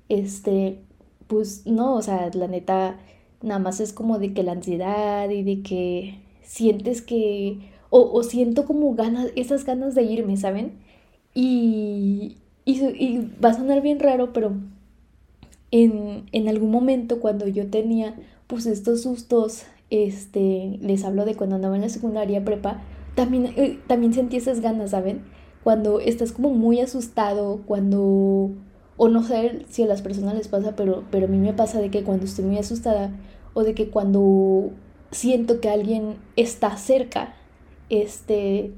este, 0.09 0.81
pues 1.29 1.67
no, 1.67 1.95
o 1.97 2.03
sea, 2.03 2.31
la 2.35 2.49
neta, 2.49 2.99
nada 3.43 3.59
más 3.61 3.81
es 3.81 3.93
como 3.93 4.19
de 4.19 4.33
que 4.35 4.43
la 4.43 4.53
ansiedad 4.53 5.29
y 5.31 5.43
de 5.43 5.63
que 5.63 6.21
sientes 6.43 7.03
que, 7.03 7.71
o, 7.91 8.11
o 8.13 8.23
siento 8.23 8.65
como 8.67 8.95
ganas, 8.95 9.29
esas 9.37 9.65
ganas 9.65 9.95
de 9.95 10.03
irme, 10.05 10.37
¿saben? 10.37 10.79
Y, 11.35 12.39
y, 12.65 12.81
y 12.85 13.31
va 13.45 13.51
a 13.51 13.55
sonar 13.55 13.83
bien 13.83 14.01
raro, 14.01 14.33
pero 14.33 14.53
en, 15.85 16.49
algún 16.49 16.71
momento 16.71 17.21
cuando 17.21 17.47
yo 17.49 17.69
tenía 17.69 18.15
pues 18.47 18.67
estos 18.67 19.03
sustos, 19.03 19.65
este, 19.91 20.79
les 20.81 21.05
hablo 21.05 21.25
de 21.25 21.35
cuando 21.35 21.57
andaba 21.57 21.77
en 21.77 21.83
la 21.83 21.89
secundaria 21.89 22.45
prepa, 22.45 22.83
también, 23.15 23.53
eh, 23.57 23.81
también 23.87 24.13
sentí 24.13 24.37
esas 24.37 24.61
ganas, 24.61 24.91
¿saben? 24.91 25.23
Cuando 25.65 26.01
estás 26.01 26.33
como 26.33 26.51
muy 26.51 26.81
asustado, 26.81 27.63
cuando, 27.67 28.51
o 28.97 29.09
no 29.09 29.23
sé 29.23 29.65
si 29.69 29.83
a 29.83 29.87
las 29.87 30.03
personas 30.03 30.35
les 30.35 30.49
pasa, 30.49 30.77
pero, 30.77 31.05
pero 31.11 31.27
a 31.27 31.29
mí 31.29 31.39
me 31.39 31.53
pasa 31.53 31.81
de 31.81 31.91
que 31.91 32.05
cuando 32.05 32.25
estoy 32.25 32.45
muy 32.45 32.59
asustada 32.59 33.13
o 33.55 33.65
de 33.65 33.75
que 33.75 33.89
cuando 33.91 34.71
siento 35.11 35.61
que 35.61 35.71
alguien 35.71 36.17
está 36.37 36.77
cerca, 36.77 37.35
este, 37.89 38.73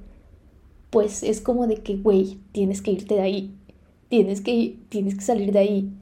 pues 0.90 1.22
es 1.22 1.40
como 1.40 1.66
de 1.66 1.76
que, 1.76 1.96
güey, 1.96 2.38
tienes 2.52 2.80
que 2.80 2.92
irte 2.92 3.14
de 3.14 3.20
ahí, 3.20 3.54
tienes 4.08 4.40
que, 4.40 4.78
tienes 4.88 5.14
que 5.14 5.22
salir 5.22 5.52
de 5.52 5.58
ahí. 5.58 5.92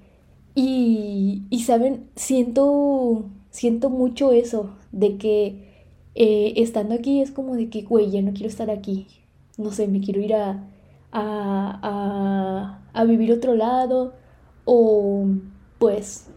Y, 0.57 1.45
y 1.51 1.61
saben, 1.65 2.09
siento, 2.17 3.27
siento 3.51 3.91
mucho 3.91 4.33
eso, 4.33 4.71
de 4.91 5.19
que 5.19 5.85
eh, 6.15 6.55
estando 6.57 6.95
aquí 6.95 7.21
es 7.21 7.31
como 7.31 7.57
de 7.57 7.69
que, 7.69 7.83
güey, 7.83 8.11
ya 8.11 8.23
no 8.23 8.33
quiero 8.33 8.49
estar 8.49 8.71
aquí. 8.71 9.07
No 9.59 9.71
sé, 9.71 9.87
me 9.87 10.01
quiero 10.01 10.23
ir 10.23 10.35
a, 10.35 10.65
a, 11.13 12.81
a, 12.95 13.05
vivir 13.05 13.33
otro 13.33 13.55
lado 13.55 14.15
o 14.65 15.27
pues 15.79 16.29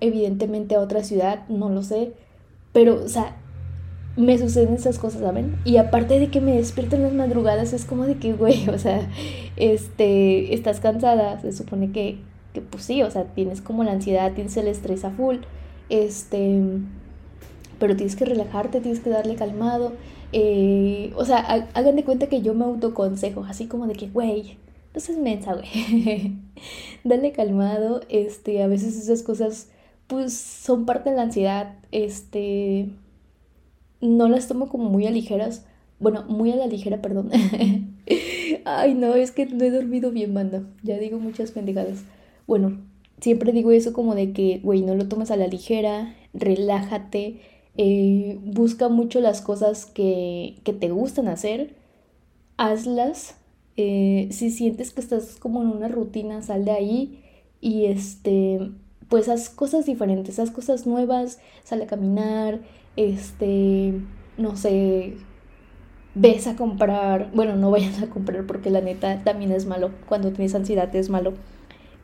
evidentemente 0.00 0.74
a 0.74 0.80
otra 0.80 1.04
ciudad, 1.04 1.48
no 1.48 1.68
lo 1.70 1.84
sé. 1.84 2.14
Pero, 2.72 3.04
o 3.04 3.08
sea, 3.08 3.36
me 4.16 4.36
suceden 4.38 4.74
esas 4.74 4.98
cosas, 4.98 5.22
¿saben? 5.22 5.56
Y 5.64 5.76
aparte 5.76 6.18
de 6.18 6.30
que 6.30 6.40
me 6.40 6.56
despierto 6.56 6.96
en 6.96 7.02
las 7.02 7.12
madrugadas, 7.12 7.72
es 7.72 7.84
como 7.84 8.06
de 8.06 8.18
que, 8.18 8.32
güey, 8.32 8.68
o 8.70 8.78
sea, 8.78 9.08
este, 9.56 10.52
estás 10.52 10.80
cansada, 10.80 11.40
se 11.40 11.52
supone 11.52 11.92
que, 11.92 12.18
pues 12.60 12.84
sí, 12.84 13.02
o 13.02 13.10
sea, 13.10 13.24
tienes 13.24 13.60
como 13.60 13.84
la 13.84 13.92
ansiedad, 13.92 14.32
tienes 14.34 14.56
el 14.56 14.68
estrés 14.68 15.04
a 15.04 15.10
full, 15.10 15.38
este, 15.88 16.60
pero 17.78 17.96
tienes 17.96 18.16
que 18.16 18.24
relajarte, 18.24 18.80
tienes 18.80 19.00
que 19.00 19.10
darle 19.10 19.34
calmado, 19.34 19.92
eh, 20.32 21.12
o 21.16 21.24
sea, 21.24 21.68
hagan 21.74 21.96
de 21.96 22.04
cuenta 22.04 22.28
que 22.28 22.42
yo 22.42 22.54
me 22.54 22.64
autoconsejo, 22.64 23.44
así 23.44 23.66
como 23.66 23.86
de 23.86 23.94
que, 23.94 24.08
güey, 24.08 24.58
seas 24.96 25.18
mensa, 25.18 25.54
güey, 25.54 26.36
dale 27.04 27.32
calmado, 27.32 28.00
este, 28.08 28.62
a 28.62 28.66
veces 28.66 28.96
esas 28.96 29.22
cosas, 29.22 29.68
pues, 30.06 30.34
son 30.34 30.86
parte 30.86 31.10
de 31.10 31.16
la 31.16 31.22
ansiedad, 31.22 31.74
este 31.92 32.90
no 34.00 34.28
las 34.28 34.48
tomo 34.48 34.68
como 34.68 34.88
muy 34.90 35.06
a 35.06 35.10
ligeras. 35.10 35.64
Bueno, 35.98 36.24
muy 36.28 36.52
a 36.52 36.56
la 36.56 36.66
ligera, 36.66 37.02
perdón. 37.02 37.30
Ay, 38.64 38.94
no, 38.94 39.14
es 39.14 39.32
que 39.32 39.46
no 39.46 39.64
he 39.64 39.70
dormido 39.70 40.10
bien, 40.10 40.34
banda. 40.34 40.62
Ya 40.82 40.98
digo 40.98 41.18
muchas 41.18 41.50
pendejadas. 41.50 42.04
Bueno, 42.48 42.78
siempre 43.20 43.52
digo 43.52 43.72
eso 43.72 43.92
como 43.92 44.14
de 44.16 44.32
que, 44.32 44.60
güey, 44.64 44.82
no 44.82 44.94
lo 44.96 45.06
tomes 45.06 45.30
a 45.30 45.36
la 45.36 45.46
ligera, 45.46 46.16
relájate, 46.32 47.42
eh, 47.76 48.38
busca 48.42 48.88
mucho 48.88 49.20
las 49.20 49.42
cosas 49.42 49.86
que, 49.86 50.56
que 50.64 50.72
te 50.72 50.90
gustan 50.90 51.28
hacer, 51.28 51.74
hazlas. 52.56 53.36
Eh, 53.76 54.28
si 54.32 54.50
sientes 54.50 54.92
que 54.92 55.00
estás 55.00 55.36
como 55.38 55.62
en 55.62 55.68
una 55.68 55.88
rutina, 55.88 56.42
sal 56.42 56.64
de 56.64 56.72
ahí 56.72 57.24
y 57.60 57.86
este, 57.86 58.72
pues 59.08 59.28
haz 59.28 59.50
cosas 59.50 59.86
diferentes, 59.86 60.38
haz 60.38 60.50
cosas 60.50 60.86
nuevas, 60.86 61.40
sal 61.64 61.82
a 61.82 61.86
caminar, 61.86 62.60
este, 62.96 63.94
no 64.38 64.56
sé, 64.56 65.16
ves 66.14 66.46
a 66.46 66.56
comprar, 66.56 67.30
bueno, 67.34 67.56
no 67.56 67.70
vayas 67.70 68.02
a 68.02 68.08
comprar 68.10 68.46
porque 68.46 68.70
la 68.70 68.80
neta 68.80 69.22
también 69.24 69.52
es 69.52 69.66
malo, 69.66 69.92
cuando 70.08 70.32
tienes 70.32 70.54
ansiedad 70.54 70.94
es 70.96 71.10
malo, 71.10 71.34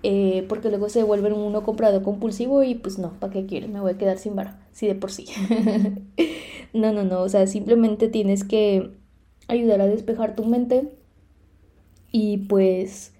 eh, 0.05 0.45
porque 0.49 0.69
luego 0.71 0.89
se 0.91 1.03
vuelve 1.03 1.33
uno 1.33 1.65
comprado 1.65 2.03
compulsivo 2.03 2.63
y 2.63 2.75
pues 2.77 2.99
no, 2.99 3.19
¿para 3.21 3.33
qué 3.33 3.47
quiero? 3.47 3.69
Me 3.69 3.81
voy 3.81 3.93
a 3.93 3.99
quedar 3.99 4.19
sin 4.19 4.37
varo, 4.37 4.53
sí 4.73 4.87
de 4.87 4.95
por 4.95 5.11
sí. 5.11 5.27
no, 6.75 6.93
no, 6.93 7.05
no, 7.05 7.23
o 7.23 7.29
sea, 7.29 7.47
simplemente 7.47 8.09
tienes 8.09 8.45
que 8.45 8.91
ayudar 9.49 9.81
a 9.81 9.87
despejar 9.87 10.37
tu 10.37 10.45
mente 10.45 10.91
y 12.13 12.39
pues 12.39 13.13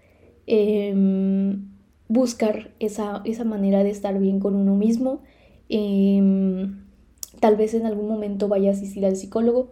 em, 0.47 1.69
buscar 2.09 2.71
esa, 2.81 3.23
esa 3.25 3.45
manera 3.45 3.83
de 3.83 3.91
estar 3.91 4.19
bien 4.19 4.41
con 4.41 4.55
uno 4.55 4.75
mismo. 4.77 5.23
Eh, 5.69 6.69
Tal 7.41 7.57
vez 7.57 7.75
en 7.75 7.87
algún 7.87 8.09
momento 8.09 8.49
vaya 8.49 8.71
a 8.71 8.73
asistir 8.73 9.05
al 9.07 9.17
psicólogo, 9.17 9.71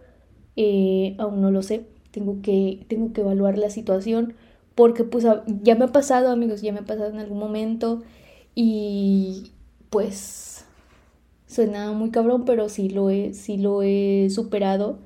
eh, 0.55 1.15
aún 1.17 1.41
no 1.41 1.51
lo 1.51 1.63
sé, 1.63 1.87
tengo 2.11 2.41
que, 2.41 2.85
tengo 2.87 3.13
que 3.13 3.21
evaluar 3.21 3.57
la 3.57 3.69
situación 3.71 4.35
porque 4.75 5.03
pues 5.03 5.25
ya 5.61 5.75
me 5.75 5.85
ha 5.85 5.91
pasado 5.91 6.29
amigos, 6.31 6.61
ya 6.61 6.73
me 6.73 6.79
ha 6.79 6.85
pasado 6.85 7.09
en 7.09 7.19
algún 7.19 7.39
momento 7.39 8.01
y 8.55 9.51
pues 9.89 10.65
suena 11.47 11.91
muy 11.91 12.09
cabrón, 12.11 12.45
pero 12.45 12.69
sí 12.69 12.89
lo 12.89 13.09
he, 13.09 13.33
sí 13.33 13.57
lo 13.57 13.83
he 13.83 14.27
superado. 14.29 14.99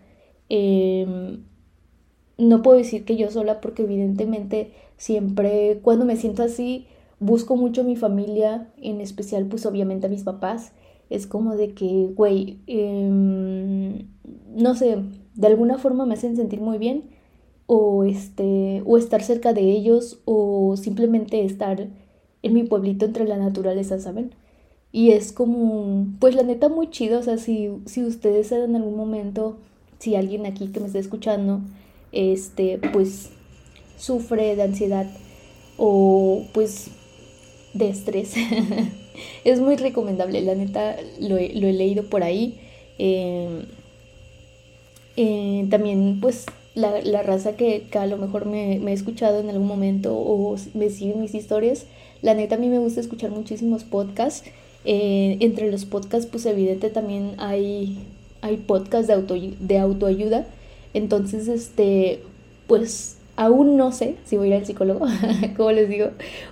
Em, 0.50 1.44
no 2.38 2.62
puedo 2.62 2.78
decir 2.78 3.04
que 3.06 3.18
yo 3.18 3.30
sola 3.32 3.62
porque 3.62 3.84
evidentemente 3.84 4.72
siempre 4.98 5.80
cuando 5.82 6.06
me 6.06 6.16
siento 6.16 6.44
así 6.44 6.88
busco 7.20 7.56
mucho 7.58 7.82
a 7.82 7.84
mi 7.84 7.96
familia, 7.96 8.70
en 8.78 9.02
especial 9.02 9.48
pues 9.48 9.66
obviamente 9.66 10.08
a 10.08 10.10
mis 10.10 10.24
papás 10.24 10.72
es 11.10 11.26
como 11.28 11.56
de 11.56 11.74
que, 11.74 12.10
güey, 12.16 12.60
em, 12.68 14.08
no 14.56 14.76
sé, 14.76 14.98
de 15.36 15.48
alguna 15.48 15.78
forma 15.78 16.06
me 16.06 16.14
hacen 16.16 16.36
sentir 16.36 16.62
muy 16.62 16.78
bien 16.78 17.17
o 17.68 18.06
este 18.06 18.82
o 18.86 18.98
estar 18.98 19.22
cerca 19.22 19.54
de 19.54 19.62
ellos 19.62 20.20
o 20.26 20.76
simplemente 20.78 21.44
estar 21.44 21.88
en 22.42 22.54
mi 22.54 22.64
pueblito 22.64 23.06
entre 23.06 23.26
la 23.26 23.38
naturaleza, 23.38 24.00
¿saben? 24.00 24.34
Y 24.92 25.12
es 25.12 25.32
como, 25.34 26.08
pues 26.20 26.34
la 26.34 26.44
neta 26.44 26.70
muy 26.70 26.90
chido, 26.90 27.20
o 27.20 27.24
sea, 27.24 27.38
si, 27.38 27.70
si 27.86 28.04
ustedes 28.04 28.52
en 28.52 28.76
algún 28.76 28.96
momento, 28.96 29.58
si 30.00 30.16
alguien 30.16 30.46
aquí 30.46 30.70
que 30.70 30.80
me 30.80 30.88
está 30.88 31.00
escuchando, 31.00 31.62
este, 32.12 32.80
pues 32.94 33.30
sufre 33.98 34.56
de 34.56 34.64
ansiedad 34.64 35.08
o 35.78 36.44
pues 36.54 36.90
de 37.74 37.90
estrés, 37.90 38.34
es 39.44 39.60
muy 39.60 39.76
recomendable, 39.76 40.42
la 40.42 40.56
neta 40.56 40.96
lo 41.20 41.38
he, 41.38 41.50
leído 41.50 42.10
por 42.10 42.24
ahí. 42.24 42.60
Em, 42.98 43.66
eh, 45.18 45.68
también 45.70 46.20
pues 46.22 46.46
la, 46.78 47.24
raza 47.24 47.56
que, 47.56 47.88
a 47.98 48.06
lo 48.06 48.18
mejor 48.18 48.46
me, 48.46 48.80
me, 48.80 48.92
he 48.92 48.94
escuchado 48.94 49.40
en 49.40 49.50
algún 49.50 49.68
momento 49.68 50.16
o 50.16 50.56
me 50.74 50.90
siguen 50.90 51.22
mis 51.22 51.34
historias, 51.36 51.86
la 52.22 52.34
neta 52.34 52.56
a 52.56 52.58
mí 52.58 52.70
me 52.70 52.80
gusta 52.80 53.02
escuchar 53.02 53.32
muchísimos 53.32 53.84
podcasts. 53.84 54.50
Eh, 54.86 55.38
entre 55.42 55.70
los 55.70 55.84
podcasts 55.86 56.30
pues 56.32 56.46
evidente 56.46 56.90
también 56.90 57.34
hay, 57.40 57.98
hay 58.42 58.58
podcasts 58.58 59.08
de, 59.08 59.14
auto, 59.14 59.36
de 59.36 59.80
autoayuda. 59.80 60.46
Entonces, 60.94 61.48
este, 61.48 62.22
pues 62.68 63.18
Aún 63.38 63.78
no 63.78 63.92
sé 63.92 64.16
si 64.26 64.36
voy 64.36 64.48
a 64.48 64.50
ir 64.50 64.56
al 64.56 64.66
psicólogo, 64.66 65.06
como 65.58 65.72
les 65.72 65.88
digo, 65.88 66.08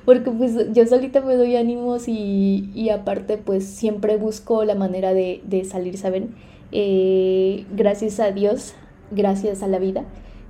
porque 0.05 0.29
pues 0.29 0.71
yo 0.71 0.85
solita 0.85 1.19
me 1.19 1.35
doy 1.35 1.55
ánimos 1.55 2.07
y, 2.07 2.69
y 2.75 2.89
aparte 2.89 3.39
pues 3.39 3.65
siempre 3.65 4.17
busco 4.17 4.63
la 4.65 4.75
manera 4.75 5.15
de, 5.15 5.41
de 5.45 5.65
salir, 5.65 5.97
¿saben? 5.97 6.35
Eh, 6.71 7.65
gracias 7.75 8.19
a 8.19 8.29
Dios, 8.31 8.75
gracias 9.11 9.63
a 9.63 9.67
la 9.67 9.79
vida, 9.79 10.03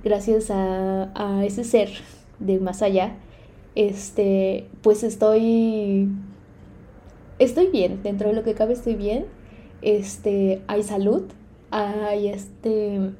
gracias 0.04 0.50
a, 0.50 1.10
a 1.14 1.44
ese 1.44 1.64
ser 1.64 1.90
de 2.38 2.58
más 2.58 2.82
allá, 2.82 3.14
este, 3.74 4.66
pues 4.82 5.02
estoy, 5.02 6.08
estoy 7.38 7.68
bien, 7.68 8.02
dentro 8.02 8.28
de 8.28 8.34
lo 8.34 8.42
que 8.42 8.54
cabe 8.54 8.72
estoy 8.72 8.94
bien, 8.94 9.26
este, 9.82 10.62
hay 10.66 10.82
salud, 10.82 11.24
hay 11.70 12.28
este... 12.28 13.12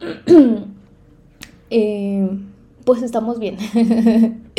Eh, 1.68 2.28
pues 2.84 3.02
estamos 3.02 3.40
bien. 3.40 3.56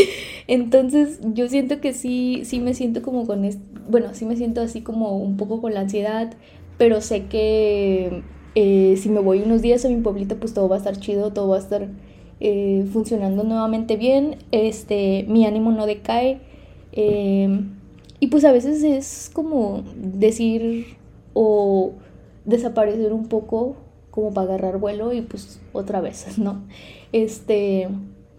Entonces 0.48 1.22
yo 1.24 1.48
siento 1.48 1.80
que 1.80 1.94
sí, 1.94 2.42
sí 2.44 2.60
me 2.60 2.74
siento 2.74 3.02
como 3.02 3.26
con, 3.26 3.50
bueno, 3.90 4.10
sí 4.12 4.26
me 4.26 4.36
siento 4.36 4.60
así 4.60 4.82
como 4.82 5.18
un 5.18 5.38
poco 5.38 5.62
con 5.62 5.74
la 5.74 5.80
ansiedad, 5.80 6.34
pero 6.78 7.00
sé 7.00 7.28
que 7.28 8.24
eh, 8.56 8.96
si 8.98 9.10
me 9.10 9.20
voy 9.20 9.42
unos 9.42 9.62
días 9.62 9.86
a 9.86 9.90
mi 9.90 9.98
pueblito, 10.02 10.38
pues 10.38 10.54
todo 10.54 10.70
va 10.70 10.76
a 10.76 10.80
estar 10.80 10.98
chido, 10.98 11.32
todo 11.34 11.50
va 11.50 11.58
a 11.58 11.60
estar 11.60 11.88
eh, 12.40 12.86
funcionando 12.92 13.44
nuevamente 13.44 13.98
bien, 13.98 14.38
este, 14.52 15.26
mi 15.28 15.46
ánimo 15.46 15.72
no 15.72 15.86
decae. 15.86 16.40
y 18.20 18.28
pues 18.28 18.46
a 18.46 18.52
veces 18.52 18.84
es 18.84 19.30
como 19.34 19.84
decir 19.96 20.98
o 21.34 21.94
desaparecer 22.46 23.14
un 23.14 23.28
poco 23.28 23.76
como 24.10 24.34
para 24.34 24.56
agarrar 24.56 24.80
vuelo 24.80 25.14
y 25.14 25.22
pues 25.22 25.60
otra 25.74 26.02
vez, 26.02 26.38
¿no? 26.40 26.64
Este, 27.12 27.88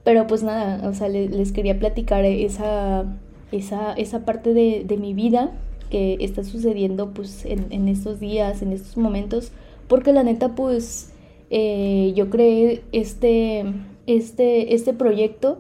pero 0.03 0.27
pues 0.27 0.43
nada, 0.43 0.89
o 0.89 0.93
sea, 0.93 1.09
les, 1.09 1.53
quería 1.53 1.79
platicar 1.79 2.25
esa, 2.25 3.05
esa, 3.53 3.93
esa 3.93 4.25
parte 4.25 4.55
de, 4.55 4.83
de, 4.85 4.97
mi 4.97 5.15
vida 5.15 5.53
que 5.91 6.17
está 6.21 6.43
sucediendo 6.43 7.13
pues 7.13 7.45
en, 7.45 7.67
en, 7.71 7.87
estos 7.87 8.19
días, 8.19 8.63
en 8.63 8.73
estos 8.73 8.97
momentos, 8.97 9.53
porque 9.89 10.13
la 10.13 10.23
neta 10.23 10.55
pues 10.55 11.13
eh, 11.51 12.13
yo 12.15 12.31
creé 12.31 12.83
este, 12.93 13.65
este, 14.07 14.75
este 14.75 14.93
proyecto 14.93 15.59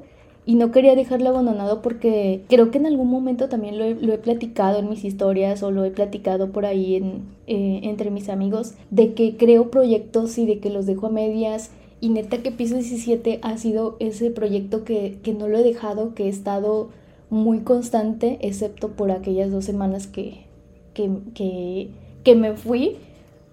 y 0.48 0.54
no 0.54 0.70
quería 0.70 0.94
dejarlo 0.94 1.28
abandonado 1.28 1.82
porque 1.82 2.42
creo 2.48 2.70
que 2.70 2.78
en 2.78 2.86
algún 2.86 3.10
momento 3.10 3.50
también 3.50 3.78
lo 3.78 3.84
he, 3.84 4.18
platicado 4.18 4.78
en 4.78 4.88
mis 4.88 5.04
historias 5.04 5.62
o 5.62 5.70
lo 5.70 5.84
he 5.84 5.90
platicado 5.90 6.52
por 6.52 6.64
ahí 6.64 6.94
en, 6.94 7.24
eh, 7.46 7.80
entre 7.82 8.10
mis 8.10 8.30
amigos, 8.30 8.72
de 8.90 9.12
que 9.12 9.36
creo 9.36 9.70
proyectos 9.70 10.38
y 10.38 10.46
de 10.46 10.58
que 10.58 10.70
los 10.70 10.86
dejo 10.86 11.08
a 11.08 11.10
medias. 11.10 11.70
Y 12.00 12.08
neta 12.08 12.38
que 12.38 12.50
Piso 12.50 12.76
17 12.76 13.40
ha 13.42 13.58
sido 13.58 13.96
ese 13.98 14.30
proyecto 14.30 14.84
que, 14.84 15.18
que 15.22 15.34
no 15.34 15.48
lo 15.48 15.58
he 15.58 15.62
dejado, 15.62 16.14
que 16.14 16.24
he 16.24 16.28
estado 16.28 16.88
muy 17.28 17.60
constante, 17.60 18.38
excepto 18.40 18.92
por 18.92 19.10
aquellas 19.10 19.50
dos 19.50 19.66
semanas 19.66 20.06
que, 20.06 20.46
que, 20.94 21.10
que, 21.34 21.90
que 22.24 22.34
me 22.34 22.54
fui. 22.54 22.96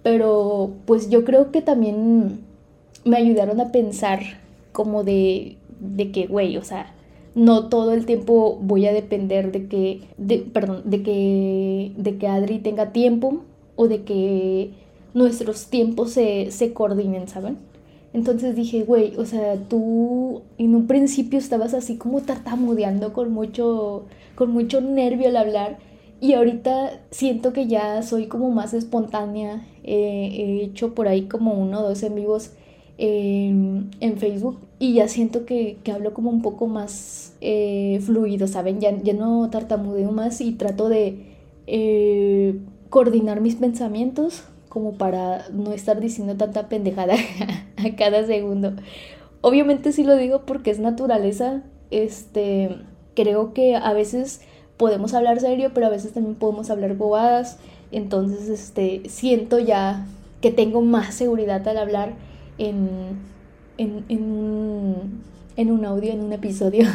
Pero 0.05 0.69
pues 0.85 1.09
yo 1.09 1.25
creo 1.25 1.51
que 1.51 1.63
también 1.63 2.41
me 3.05 3.17
ayudaron 3.17 3.59
a 3.59 3.71
pensar 3.71 4.19
como 4.71 5.03
de 5.03 5.57
de 5.79 6.11
que, 6.11 6.27
güey, 6.27 6.57
o 6.57 6.63
sea, 6.63 6.93
no 7.33 7.69
todo 7.69 7.93
el 7.93 8.05
tiempo 8.05 8.57
voy 8.61 8.85
a 8.85 8.93
depender 8.93 9.51
de 9.51 9.67
que, 9.67 10.01
de, 10.17 10.39
perdón, 10.39 10.83
de 10.85 11.03
que, 11.03 11.91
de 11.97 12.17
que 12.17 12.27
Adri 12.27 12.59
tenga 12.59 12.91
tiempo 12.91 13.41
o 13.75 13.87
de 13.87 14.03
que 14.03 14.71
nuestros 15.13 15.67
tiempos 15.67 16.11
se, 16.11 16.51
se 16.51 16.73
coordinen, 16.73 17.27
¿saben? 17.27 17.57
Entonces 18.13 18.55
dije, 18.55 18.83
güey, 18.83 19.15
o 19.17 19.25
sea, 19.25 19.57
tú 19.67 20.43
en 20.57 20.75
un 20.75 20.87
principio 20.87 21.37
estabas 21.37 21.73
así 21.73 21.97
como 21.97 22.21
tartamudeando 22.21 23.11
con 23.11 23.33
mucho, 23.33 24.05
con 24.35 24.51
mucho 24.51 24.79
nervio 24.79 25.27
al 25.27 25.37
hablar 25.37 25.77
y 26.21 26.33
ahorita 26.33 27.01
siento 27.11 27.53
que 27.53 27.67
ya 27.67 28.01
soy 28.03 28.27
como 28.27 28.49
más 28.51 28.73
espontánea. 28.73 29.65
he 29.83 30.63
hecho 30.63 30.93
por 30.95 31.07
ahí 31.07 31.23
como 31.23 31.53
uno 31.53 31.79
o 31.79 31.83
dos 31.83 32.03
en 32.03 32.15
vivos 32.15 32.51
en 32.97 34.17
Facebook 34.17 34.59
y 34.79 34.93
ya 34.93 35.07
siento 35.07 35.45
que, 35.45 35.77
hablo 35.93 36.13
como 36.13 36.29
un 36.29 36.41
poco 36.41 36.67
más 36.67 37.33
eh, 37.41 37.99
fluido, 38.05 38.47
¿saben? 38.47 38.79
Ya, 38.81 38.91
ya, 39.01 39.13
no 39.13 39.49
tartamudeo 39.49 40.11
más 40.11 40.41
y 40.41 40.53
trato 40.53 40.89
de 40.89 41.37
eh, 41.67 42.59
coordinar 42.89 43.41
mis 43.41 43.55
pensamientos 43.55 44.43
como 44.69 44.97
para 44.97 45.47
no 45.49 45.71
estar 45.71 46.01
diciendo 46.01 46.35
tanta 46.35 46.67
pendejada 46.67 47.15
a 47.77 47.95
cada 47.95 48.25
segundo. 48.25 48.73
Obviamente 49.41 49.91
sí 49.91 50.03
lo 50.03 50.17
digo 50.17 50.41
porque 50.45 50.71
es 50.71 50.79
naturaleza, 50.79 51.63
este, 51.91 52.77
creo 53.15 53.53
que 53.53 53.75
a 53.75 53.93
veces 53.93 54.41
podemos 54.77 55.13
hablar 55.13 55.39
serio, 55.39 55.71
pero 55.73 55.87
a 55.87 55.89
veces 55.89 56.13
también 56.13 56.35
podemos 56.35 56.69
hablar 56.69 56.95
bobadas, 56.95 57.57
entonces 57.91 58.49
este, 58.49 59.03
siento 59.09 59.59
ya 59.59 60.05
que 60.41 60.51
tengo 60.51 60.81
más 60.81 61.15
seguridad 61.15 61.67
al 61.67 61.77
hablar 61.77 62.13
en, 62.57 62.89
en, 63.77 64.05
en, 64.09 65.71
un 65.71 65.85
audio, 65.85 66.11
en 66.11 66.21
un 66.23 66.33
episodio. 66.33 66.85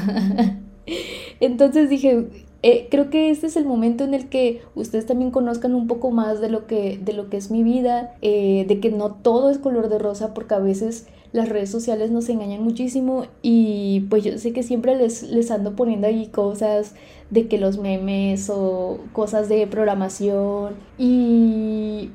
Entonces 1.40 1.88
dije, 1.88 2.26
eh, 2.62 2.88
creo 2.90 3.10
que 3.10 3.30
este 3.30 3.46
es 3.46 3.56
el 3.56 3.64
momento 3.64 4.04
en 4.04 4.14
el 4.14 4.28
que 4.28 4.62
ustedes 4.74 5.06
también 5.06 5.30
conozcan 5.30 5.74
un 5.74 5.86
poco 5.86 6.10
más 6.10 6.40
de 6.40 6.50
lo 6.50 6.66
que, 6.66 6.98
de 7.02 7.12
lo 7.12 7.30
que 7.30 7.36
es 7.36 7.50
mi 7.50 7.62
vida, 7.62 8.14
eh, 8.22 8.64
de 8.68 8.80
que 8.80 8.90
no 8.90 9.12
todo 9.12 9.50
es 9.50 9.58
color 9.58 9.88
de 9.88 9.98
rosa, 9.98 10.34
porque 10.34 10.54
a 10.54 10.58
veces 10.58 11.06
las 11.32 11.48
redes 11.48 11.70
sociales 11.70 12.10
nos 12.10 12.28
engañan 12.28 12.62
muchísimo 12.62 13.26
y 13.40 14.00
pues 14.10 14.24
yo 14.24 14.36
sé 14.38 14.52
que 14.52 14.62
siempre 14.62 14.96
les, 14.96 15.22
les 15.22 15.50
ando 15.50 15.76
poniendo 15.76 16.06
ahí 16.08 16.26
cosas 16.26 16.94
de 17.30 17.46
que 17.46 17.58
los 17.58 17.78
memes 17.78 18.50
o 18.50 18.98
cosas 19.12 19.48
de 19.48 19.66
programación 19.68 20.74
y 20.98 22.10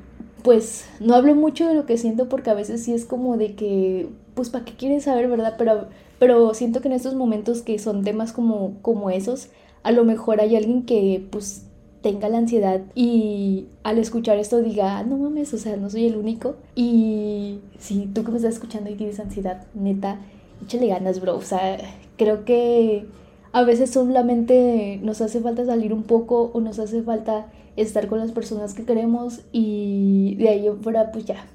pues 0.46 0.86
no 1.00 1.16
hablo 1.16 1.34
mucho 1.34 1.66
de 1.66 1.74
lo 1.74 1.86
que 1.86 1.98
siento 1.98 2.28
porque 2.28 2.50
a 2.50 2.54
veces 2.54 2.84
sí 2.84 2.94
es 2.94 3.04
como 3.04 3.36
de 3.36 3.56
que, 3.56 4.08
pues, 4.34 4.48
¿para 4.48 4.64
qué 4.64 4.74
quieres 4.74 5.02
saber, 5.02 5.26
verdad? 5.26 5.56
Pero, 5.58 5.88
pero 6.20 6.54
siento 6.54 6.80
que 6.80 6.86
en 6.86 6.94
estos 6.94 7.16
momentos 7.16 7.62
que 7.62 7.80
son 7.80 8.04
temas 8.04 8.32
como, 8.32 8.74
como 8.80 9.10
esos, 9.10 9.48
a 9.86 9.92
lo 9.92 10.04
mejor 10.04 10.40
hay 10.40 10.56
alguien 10.56 10.82
que, 10.82 11.24
pues, 11.30 11.64
tenga 12.02 12.28
la 12.28 12.38
ansiedad 12.38 12.80
y 12.96 13.66
al 13.84 13.98
escuchar 13.98 14.36
esto 14.36 14.60
diga, 14.60 14.98
ah, 14.98 15.04
no 15.04 15.16
mames, 15.16 15.54
o 15.54 15.58
sea, 15.58 15.76
no 15.76 15.88
soy 15.88 16.06
el 16.06 16.16
único. 16.16 16.56
Y 16.74 17.60
si 17.78 18.06
tú 18.06 18.24
que 18.24 18.32
me 18.32 18.38
estás 18.38 18.54
escuchando 18.54 18.90
y 18.90 18.94
tienes 18.94 19.20
ansiedad, 19.20 19.64
neta, 19.74 20.18
échale 20.64 20.88
ganas, 20.88 21.20
bro. 21.20 21.36
O 21.36 21.42
sea, 21.42 21.78
creo 22.16 22.44
que 22.44 23.06
a 23.52 23.62
veces 23.62 23.90
solamente 23.90 24.98
nos 25.04 25.20
hace 25.20 25.40
falta 25.40 25.64
salir 25.64 25.92
un 25.92 26.02
poco 26.02 26.50
o 26.52 26.60
nos 26.60 26.80
hace 26.80 27.02
falta 27.02 27.46
estar 27.76 28.08
con 28.08 28.18
las 28.18 28.32
personas 28.32 28.74
que 28.74 28.84
queremos 28.84 29.42
y 29.52 30.34
de 30.34 30.48
ahí 30.48 30.68
fuera 30.82 31.12
pues 31.12 31.26
ya, 31.26 31.46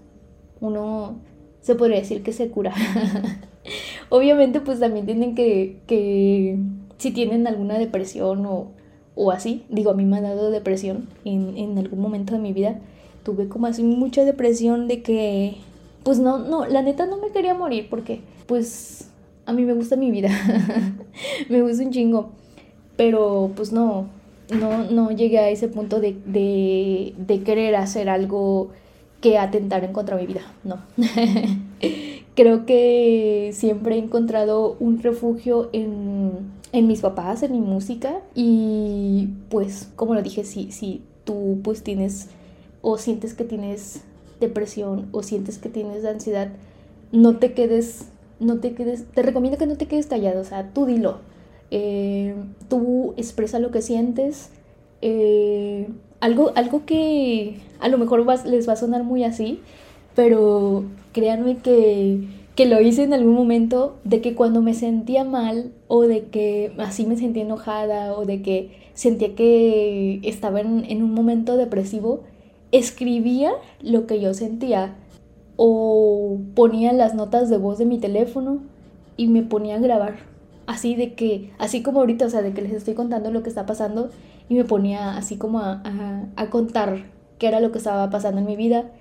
uno 0.61 1.17
se 1.59 1.75
podría 1.75 1.97
decir 1.97 2.23
que 2.23 2.31
se 2.31 2.49
cura. 2.49 2.73
Obviamente 4.09 4.61
pues 4.61 4.79
también 4.79 5.05
tienen 5.05 5.35
que, 5.35 5.81
que 5.85 6.59
si 7.01 7.09
tienen 7.09 7.47
alguna 7.47 7.79
depresión 7.79 8.45
o, 8.45 8.67
o, 9.15 9.31
así, 9.31 9.65
digo, 9.69 9.89
a 9.89 9.95
mí 9.95 10.05
me 10.05 10.17
ha 10.17 10.21
dado 10.21 10.51
depresión 10.51 11.07
en, 11.25 11.57
en 11.57 11.75
algún 11.79 11.99
momento 11.99 12.33
de 12.35 12.39
mi 12.39 12.53
vida, 12.53 12.79
tuve 13.23 13.47
como 13.47 13.65
así 13.65 13.81
mucha 13.81 14.23
depresión 14.23 14.87
de 14.87 15.01
que, 15.01 15.55
pues 16.03 16.19
no, 16.19 16.37
no, 16.37 16.67
la 16.67 16.83
neta 16.83 17.07
no 17.07 17.17
me 17.17 17.29
quería 17.31 17.55
morir 17.55 17.87
porque 17.89 18.21
pues 18.45 19.09
a 19.47 19.53
mí 19.53 19.65
me 19.65 19.73
gusta 19.73 19.95
mi 19.95 20.11
vida, 20.11 20.29
me 21.49 21.63
gusta 21.63 21.83
un 21.83 21.89
chingo, 21.89 22.33
pero 22.97 23.49
pues 23.55 23.73
no, 23.73 24.05
no, 24.51 24.83
no 24.83 25.09
llegué 25.09 25.39
a 25.39 25.49
ese 25.49 25.69
punto 25.69 26.01
de, 26.01 26.17
de, 26.27 27.43
querer 27.43 27.77
hacer 27.77 28.09
algo 28.09 28.69
que 29.21 29.39
atentar 29.39 29.83
en 29.83 29.91
contra 29.91 30.17
de 30.17 30.21
mi 30.21 30.27
vida, 30.27 30.53
no. 30.63 30.77
Creo 32.35 32.67
que 32.67 33.49
siempre 33.53 33.95
he 33.95 33.97
encontrado 33.97 34.77
un 34.79 35.01
refugio 35.01 35.69
en, 35.73 36.60
en, 36.71 36.87
mis 36.87 37.01
papás, 37.01 37.43
en 37.43 37.51
mi 37.51 37.61
música 37.61 38.21
y 38.35 39.29
pues 39.49 39.89
como 39.95 40.13
lo 40.13 40.21
dije, 40.21 40.43
si, 40.43 40.71
si 40.71 41.01
tú 41.23 41.59
pues 41.63 41.83
tienes 41.83 42.29
o 42.81 42.97
sientes 42.97 43.33
que 43.33 43.43
tienes 43.43 44.01
depresión 44.39 45.07
o 45.11 45.23
sientes 45.23 45.57
que 45.57 45.69
tienes 45.69 46.03
ansiedad, 46.05 46.49
no 47.11 47.37
te 47.37 47.53
quedes, 47.53 48.07
no 48.39 48.59
te 48.59 48.73
quedes, 48.73 49.05
te 49.05 49.21
recomiendo 49.21 49.57
que 49.57 49.67
no 49.67 49.77
te 49.77 49.87
quedes 49.87 50.07
callado, 50.07 50.41
o 50.41 50.45
sea, 50.45 50.73
tú 50.73 50.85
dilo, 50.85 51.19
eh, 51.69 52.35
tú 52.69 53.13
expresa 53.17 53.59
lo 53.59 53.71
que 53.71 53.81
sientes. 53.81 54.49
Eh, 55.01 55.87
algo, 56.19 56.51
algo 56.55 56.85
que 56.85 57.59
a 57.79 57.89
lo 57.89 57.97
mejor 57.97 58.25
les 58.45 58.69
va 58.69 58.73
a 58.73 58.75
sonar 58.75 59.03
muy 59.03 59.23
así, 59.23 59.59
pero 60.15 60.83
créanme 61.13 61.57
que, 61.57 62.27
que, 62.61 62.65
lo 62.67 62.81
hice 62.81 63.03
en 63.03 63.13
algún 63.13 63.33
momento 63.33 63.97
de 64.03 64.21
que 64.21 64.35
cuando 64.35 64.61
me 64.61 64.73
sentía 64.73 65.23
mal 65.23 65.71
o 65.87 66.03
de 66.03 66.25
que 66.25 66.73
así 66.77 67.05
me 67.05 67.17
sentía 67.17 67.43
enojada 67.43 68.13
o 68.13 68.25
de 68.25 68.41
que 68.41 68.71
sentía 68.93 69.35
que 69.35 70.19
estaba 70.23 70.59
en, 70.61 71.03
un 71.03 71.13
momento 71.13 71.57
depresivo, 71.57 72.21
escribía 72.71 73.51
lo 73.81 74.05
que 74.05 74.19
yo 74.19 74.33
sentía 74.33 74.95
o 75.55 76.39
ponía 76.55 76.93
las 76.93 77.15
notas 77.15 77.49
de 77.49 77.57
voz 77.57 77.77
de 77.77 77.85
mi 77.85 77.99
teléfono 77.99 78.59
y 79.17 79.27
me 79.27 79.43
ponía 79.43 79.75
a 79.75 79.79
grabar. 79.79 80.15
Así 80.67 80.95
de 80.95 81.13
que, 81.13 81.51
así 81.57 81.81
como 81.81 81.99
ahorita, 81.99 82.25
o 82.25 82.29
sea, 82.29 82.41
de 82.41 82.53
que 82.53 82.61
les 82.61 82.73
estoy 82.73 82.93
contando 82.93 83.31
lo 83.31 83.43
que 83.43 83.49
está 83.49 83.65
pasando 83.65 84.09
y 84.47 84.55
me 84.55 84.65
ponía 84.65 85.17
así 85.17 85.37
como 85.37 85.59
a, 85.59 85.81
a, 86.35 86.49
contar 86.49 87.05
qué 87.39 87.47
era 87.47 87.59
lo 87.59 87.71
que 87.71 87.79
estaba 87.79 88.09
pasando 88.09 88.39
en 88.41 88.47
mi 88.47 88.55
vida. 88.55 88.91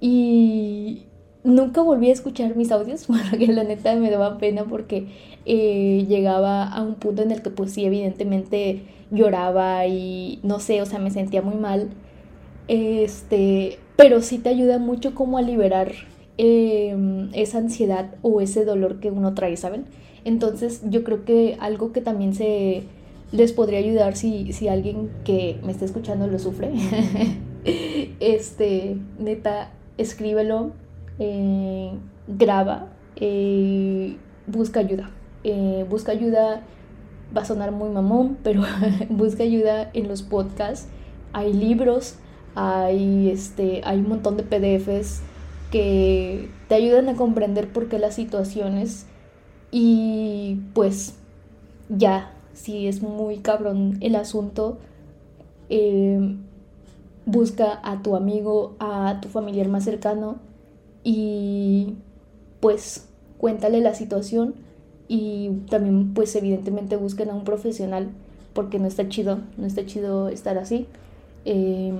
Y 0.00 1.07
nunca 1.44 1.82
volví 1.82 2.10
a 2.10 2.12
escuchar 2.12 2.56
mis 2.56 2.72
audios 2.72 3.06
porque 3.30 3.46
la 3.48 3.64
neta 3.64 3.94
me 3.96 4.10
daba 4.10 4.38
pena 4.38 4.64
porque 4.64 5.06
eh, 5.46 6.04
llegaba 6.08 6.64
a 6.64 6.82
un 6.82 6.94
punto 6.94 7.22
en 7.22 7.30
el 7.30 7.42
que 7.42 7.50
pues 7.50 7.72
sí, 7.72 7.84
evidentemente 7.84 8.82
lloraba 9.10 9.86
y 9.86 10.40
no 10.42 10.60
sé, 10.60 10.82
o 10.82 10.86
sea, 10.86 10.98
me 10.98 11.10
sentía 11.10 11.42
muy 11.42 11.56
mal. 11.56 11.88
Este, 12.68 13.78
pero 13.96 14.20
sí 14.20 14.38
te 14.38 14.50
ayuda 14.50 14.78
mucho 14.78 15.14
como 15.14 15.38
a 15.38 15.42
liberar 15.42 15.92
em, 16.36 17.30
esa 17.32 17.58
ansiedad 17.58 18.14
o 18.22 18.40
ese 18.40 18.64
dolor 18.64 19.00
que 19.00 19.10
uno 19.10 19.34
trae, 19.34 19.56
¿saben? 19.56 19.86
Entonces 20.24 20.82
yo 20.88 21.04
creo 21.04 21.24
que 21.24 21.56
algo 21.60 21.92
que 21.92 22.00
también 22.02 22.34
se 22.34 22.82
les 23.32 23.52
podría 23.52 23.78
ayudar 23.78 24.16
si, 24.16 24.52
si 24.52 24.68
alguien 24.68 25.10
que 25.24 25.58
me 25.64 25.72
está 25.72 25.84
escuchando 25.84 26.26
lo 26.26 26.38
sufre, 26.38 26.72
este, 28.20 28.96
neta, 29.18 29.72
escríbelo, 29.96 30.72
eh, 31.18 31.92
graba, 32.26 32.86
eh, 33.16 34.16
busca 34.46 34.80
ayuda. 34.80 35.10
Eh, 35.44 35.86
busca 35.88 36.12
ayuda, 36.12 36.62
va 37.36 37.42
a 37.42 37.44
sonar 37.44 37.72
muy 37.72 37.90
mamón, 37.90 38.38
pero 38.42 38.62
busca 39.10 39.42
ayuda 39.42 39.90
en 39.94 40.08
los 40.08 40.22
podcasts. 40.22 40.88
Hay 41.32 41.52
libros, 41.52 42.16
hay, 42.54 43.30
este, 43.30 43.82
hay 43.84 43.98
un 43.98 44.08
montón 44.08 44.36
de 44.36 44.42
PDFs 44.42 45.22
que 45.70 46.48
te 46.68 46.74
ayudan 46.74 47.08
a 47.08 47.14
comprender 47.14 47.68
por 47.68 47.88
qué 47.88 47.98
las 47.98 48.14
situaciones 48.14 49.06
y 49.70 50.62
pues 50.72 51.16
ya, 51.90 52.32
si 52.54 52.86
es 52.86 53.02
muy 53.02 53.38
cabrón 53.38 53.98
el 54.00 54.16
asunto, 54.16 54.78
em, 55.68 56.38
busca 57.26 57.78
a 57.82 58.02
tu 58.02 58.16
amigo, 58.16 58.76
a 58.80 59.18
tu 59.20 59.28
familiar 59.28 59.68
más 59.68 59.84
cercano 59.84 60.47
y 61.10 61.94
pues 62.60 63.08
cuéntale 63.38 63.80
la 63.80 63.94
situación 63.94 64.54
y 65.08 65.48
también 65.70 66.12
pues 66.12 66.36
evidentemente 66.36 66.96
busquen 66.96 67.30
a 67.30 67.34
un 67.34 67.44
profesional 67.44 68.10
porque 68.52 68.78
no 68.78 68.86
está 68.86 69.08
chido, 69.08 69.38
no 69.56 69.64
está 69.64 69.86
chido 69.86 70.28
estar 70.28 70.58
así. 70.58 70.86
Eh, 71.46 71.94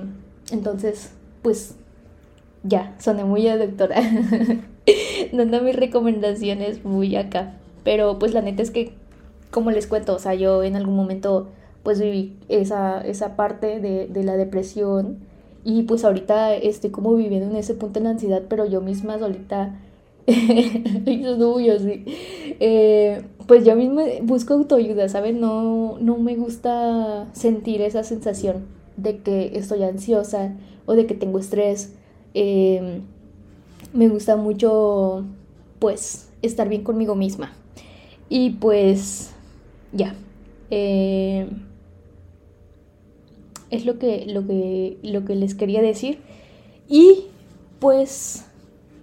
entonces, 0.51 1.09
pues 1.41 1.73
ya, 2.61 2.95
soné 2.99 3.23
muy 3.23 3.47
a 3.47 3.57
doctora, 3.57 3.99
dando 5.33 5.63
mis 5.63 5.75
recomendaciones 5.75 6.85
muy 6.85 7.15
acá. 7.15 7.55
Pero 7.83 8.19
pues 8.19 8.35
la 8.35 8.43
neta 8.43 8.61
es 8.61 8.69
que, 8.69 8.93
como 9.49 9.71
les 9.71 9.87
cuento, 9.87 10.13
o 10.13 10.19
sea, 10.19 10.35
yo 10.35 10.61
en 10.61 10.75
algún 10.75 10.95
momento 10.95 11.47
pues 11.81 11.99
viví 11.99 12.37
esa, 12.47 13.01
esa 13.01 13.35
parte 13.35 13.79
de, 13.79 14.05
de 14.05 14.23
la 14.23 14.37
depresión 14.37 15.28
y 15.63 15.83
pues 15.83 16.03
ahorita 16.03 16.55
estoy 16.55 16.89
como 16.89 17.15
viviendo 17.15 17.49
en 17.49 17.55
ese 17.55 17.73
punto 17.73 17.99
de 17.99 18.05
la 18.05 18.11
ansiedad, 18.11 18.43
pero 18.47 18.65
yo 18.65 18.81
misma 18.81 19.19
solita 19.19 19.79
eh, 22.59 23.23
pues 23.47 23.65
yo 23.65 23.75
misma 23.75 24.03
busco 24.21 24.53
autoayuda, 24.53 25.09
¿saben? 25.09 25.39
No, 25.39 25.97
no 25.99 26.17
me 26.17 26.35
gusta 26.35 27.27
sentir 27.33 27.81
esa 27.81 28.03
sensación 28.03 28.67
de 28.95 29.17
que 29.19 29.57
estoy 29.57 29.81
ansiosa 29.83 30.53
o 30.85 30.93
de 30.93 31.07
que 31.07 31.15
tengo 31.15 31.39
estrés. 31.39 31.95
Em, 32.35 33.01
me 33.93 34.07
gusta 34.07 34.35
mucho, 34.35 35.25
pues, 35.79 36.29
estar 36.43 36.69
bien 36.69 36.83
conmigo 36.83 37.15
misma. 37.15 37.51
Y 38.29 38.51
pues, 38.51 39.31
ya. 39.93 40.13
Eh, 40.69 41.49
es 43.71 43.85
lo 43.85 43.99
que, 43.99 44.25
lo, 44.27 44.45
que, 44.45 44.97
lo 45.03 45.25
que 45.25 45.35
les 45.35 45.55
quería 45.55 45.81
decir. 45.81 46.19
Y 46.87 47.25
pues, 47.79 48.45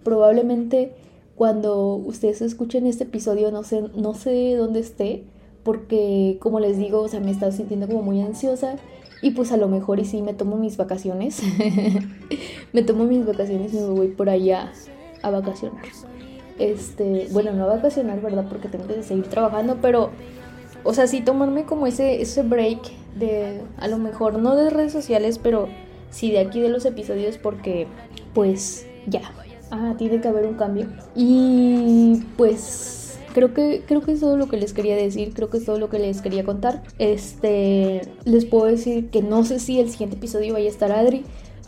probablemente 0.04 0.92
cuando 1.36 1.96
ustedes 1.96 2.40
escuchen 2.40 2.86
este 2.86 3.04
episodio, 3.04 3.50
no 3.50 3.62
sé, 3.62 3.84
no 3.94 4.14
sé 4.14 4.54
dónde 4.56 4.80
esté, 4.80 5.24
porque 5.62 6.38
como 6.40 6.60
les 6.60 6.78
digo, 6.78 7.00
o 7.00 7.08
sea, 7.08 7.20
me 7.20 7.30
estaba 7.30 7.52
sintiendo 7.52 7.86
como 7.86 8.02
muy 8.02 8.20
ansiosa 8.22 8.76
y 9.20 9.32
pues 9.32 9.52
a 9.52 9.56
lo 9.56 9.68
mejor 9.68 9.98
y 9.98 10.04
sí 10.04 10.22
me 10.22 10.34
tomo 10.34 10.56
mis 10.56 10.76
vacaciones. 10.76 11.42
me 12.72 12.82
tomo 12.82 13.04
mis 13.04 13.26
vacaciones 13.26 13.72
y 13.74 13.76
me 13.76 13.88
voy 13.88 14.08
por 14.08 14.30
allá 14.30 14.72
a 15.22 15.30
vacacionar. 15.30 15.84
Este, 16.58 17.28
bueno, 17.32 17.52
no 17.52 17.64
a 17.64 17.76
vacacionar, 17.76 18.20
¿verdad? 18.22 18.46
Porque 18.48 18.68
tengo 18.68 18.86
que 18.86 19.02
seguir 19.02 19.26
trabajando, 19.26 19.78
pero 19.82 20.10
o 20.84 20.94
sea, 20.94 21.06
sí 21.06 21.20
tomarme 21.20 21.64
como 21.64 21.86
ese 21.86 22.22
ese 22.22 22.42
break 22.42 22.80
de 23.18 23.62
a 23.78 23.88
lo 23.88 23.98
mejor 23.98 24.38
no 24.38 24.56
de 24.56 24.70
redes 24.70 24.92
sociales, 24.92 25.38
pero 25.38 25.68
sí 26.10 26.30
de 26.30 26.40
aquí 26.40 26.60
de 26.60 26.68
los 26.68 26.84
episodios 26.84 27.38
porque 27.38 27.86
pues 28.34 28.86
ya, 29.06 29.22
tiene 29.98 30.20
que 30.20 30.28
haber 30.28 30.46
un 30.46 30.54
cambio. 30.54 30.88
Y 31.14 32.22
pues 32.36 33.18
creo 33.34 33.52
que 33.52 33.82
creo 33.86 34.00
que 34.00 34.12
es 34.12 34.20
todo 34.20 34.36
lo 34.36 34.48
que 34.48 34.56
les 34.56 34.72
quería 34.72 34.96
decir, 34.96 35.32
creo 35.34 35.50
que 35.50 35.58
es 35.58 35.64
todo 35.64 35.78
lo 35.78 35.88
que 35.90 35.98
les 35.98 36.22
quería 36.22 36.44
contar. 36.44 36.82
Este, 36.98 38.02
les 38.24 38.44
puedo 38.44 38.66
decir 38.66 39.10
que 39.10 39.22
no 39.22 39.44
sé 39.44 39.58
si 39.58 39.80
el 39.80 39.90
siguiente 39.90 40.16
episodio 40.16 40.54
vaya 40.54 40.66
a 40.66 40.70
estar 40.70 40.92
Adri 40.92 41.24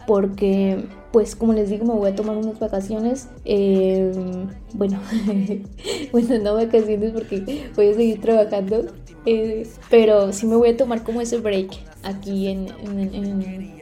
porque 0.06 0.86
pues 1.12 1.36
como 1.36 1.52
les 1.52 1.68
digo 1.68 1.84
me 1.84 1.92
voy 1.92 2.10
a 2.10 2.14
tomar 2.14 2.38
unas 2.38 2.58
vacaciones 2.58 3.28
em, 3.44 4.48
bueno 4.72 4.98
bueno 6.12 6.38
no 6.38 6.54
vacaciones 6.54 7.12
porque 7.12 7.68
voy 7.76 7.88
a 7.88 7.94
seguir 7.94 8.20
trabajando 8.22 8.86
eh, 9.26 9.66
pero 9.90 10.32
sí 10.32 10.46
me 10.46 10.56
voy 10.56 10.70
a 10.70 10.76
tomar 10.76 11.02
como 11.02 11.20
ese 11.20 11.38
break 11.38 11.70
aquí 12.02 12.48
en, 12.48 12.68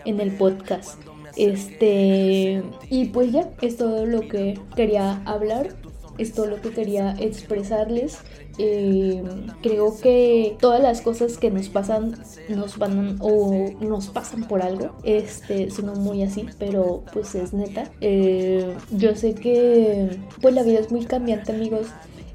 en 0.04 0.20
el 0.20 0.32
podcast 0.32 0.98
este, 1.36 2.62
y 2.88 3.04
pues 3.06 3.30
ya, 3.30 3.50
es 3.60 3.76
todo 3.76 4.06
lo 4.06 4.22
que 4.22 4.58
quería 4.74 5.22
hablar, 5.26 5.68
es 6.16 6.32
todo 6.32 6.46
lo 6.46 6.60
que 6.60 6.70
quería 6.70 7.14
expresarles. 7.18 8.18
Eh, 8.58 9.22
creo 9.62 10.00
que 10.00 10.56
todas 10.58 10.80
las 10.80 11.02
cosas 11.02 11.36
que 11.36 11.50
nos 11.50 11.68
pasan 11.68 12.16
nos 12.48 12.78
van 12.78 13.18
o 13.20 13.70
nos 13.80 14.08
pasan 14.08 14.48
por 14.48 14.62
algo. 14.62 14.96
Este, 15.04 15.70
son 15.70 16.02
muy 16.02 16.22
así, 16.22 16.46
pero 16.58 17.04
pues 17.12 17.34
es 17.34 17.52
neta. 17.52 17.90
Eh, 18.00 18.74
yo 18.92 19.14
sé 19.14 19.34
que 19.34 20.18
pues 20.40 20.54
la 20.54 20.62
vida 20.62 20.78
es 20.78 20.90
muy 20.90 21.04
cambiante, 21.04 21.52
amigos. 21.52 21.88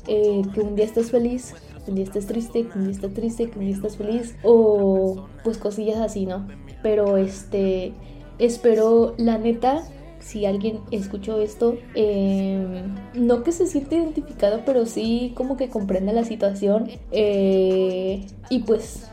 Eh, 0.08 0.42
que 0.54 0.62
un 0.62 0.76
día 0.76 0.86
estás 0.86 1.12
feliz, 1.12 1.54
un 1.88 1.96
día 1.96 2.04
estás 2.04 2.28
triste, 2.28 2.68
que 2.68 2.78
un 2.78 2.86
día 2.86 2.94
estás 2.94 3.14
triste, 3.14 3.50
que 3.50 3.60
un 3.60 3.66
día 3.66 3.76
estás 3.76 3.98
feliz, 3.98 4.36
o 4.44 5.28
pues 5.44 5.58
cosillas 5.58 6.00
así, 6.00 6.26
¿no? 6.26 6.48
Pero 6.82 7.18
este 7.18 7.94
Espero, 8.42 9.14
la 9.20 9.38
neta, 9.38 9.84
si 10.18 10.48
alguien 10.48 10.80
escuchó 10.90 11.40
esto, 11.40 11.78
em, 11.94 12.96
no 13.14 13.44
que 13.44 13.52
se 13.52 13.68
siente 13.68 13.98
identificado, 13.98 14.64
pero 14.66 14.88
sí 14.88 15.32
como 15.36 15.58
que 15.58 15.70
comprenda 15.70 16.12
la 16.12 16.24
situación. 16.24 16.90
Eh, 17.12 18.26
y 18.50 18.60
pues 18.64 19.08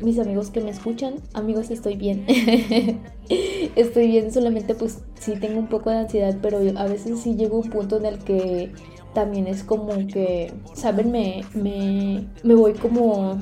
mis 0.00 0.20
amigos 0.20 0.50
que 0.50 0.60
me 0.60 0.70
escuchan, 0.70 1.14
amigos, 1.34 1.72
estoy 1.72 1.96
bien. 1.96 2.24
estoy 3.74 4.06
bien, 4.06 4.32
solamente 4.32 4.76
pues 4.76 5.00
sí 5.18 5.32
tengo 5.40 5.58
un 5.58 5.66
poco 5.66 5.90
de 5.90 5.96
ansiedad, 5.96 6.36
pero 6.40 6.58
a 6.76 6.84
veces 6.84 7.18
sí 7.18 7.34
llego 7.34 7.56
a 7.56 7.60
un 7.62 7.70
punto 7.70 7.96
en 7.96 8.06
el 8.06 8.18
que 8.20 8.70
también 9.16 9.46
es 9.46 9.62
como 9.62 10.06
que, 10.06 10.52
¿saben? 10.74 11.10
Me, 11.10 11.42
me, 11.54 12.26
me 12.42 12.54
voy 12.54 12.74
como 12.74 13.38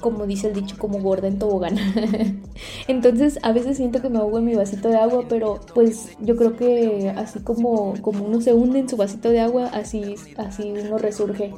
como 0.00 0.26
dice 0.26 0.48
el 0.48 0.52
dicho, 0.52 0.76
como 0.78 1.00
gorda 1.00 1.28
en 1.28 1.38
tobogán. 1.38 1.78
Entonces 2.88 3.38
a 3.42 3.52
veces 3.52 3.78
siento 3.78 4.02
que 4.02 4.10
me 4.10 4.18
ahogo 4.18 4.36
en 4.36 4.44
mi 4.44 4.54
vasito 4.54 4.90
de 4.90 4.98
agua, 4.98 5.24
pero 5.30 5.60
pues 5.72 6.10
yo 6.20 6.36
creo 6.36 6.56
que 6.56 7.10
así 7.16 7.38
como, 7.38 7.94
como 8.02 8.22
uno 8.22 8.42
se 8.42 8.52
hunde 8.52 8.80
en 8.80 8.88
su 8.90 8.98
vasito 8.98 9.30
de 9.30 9.40
agua, 9.40 9.70
así, 9.72 10.16
así 10.36 10.74
uno 10.78 10.98
resurge. 10.98 11.54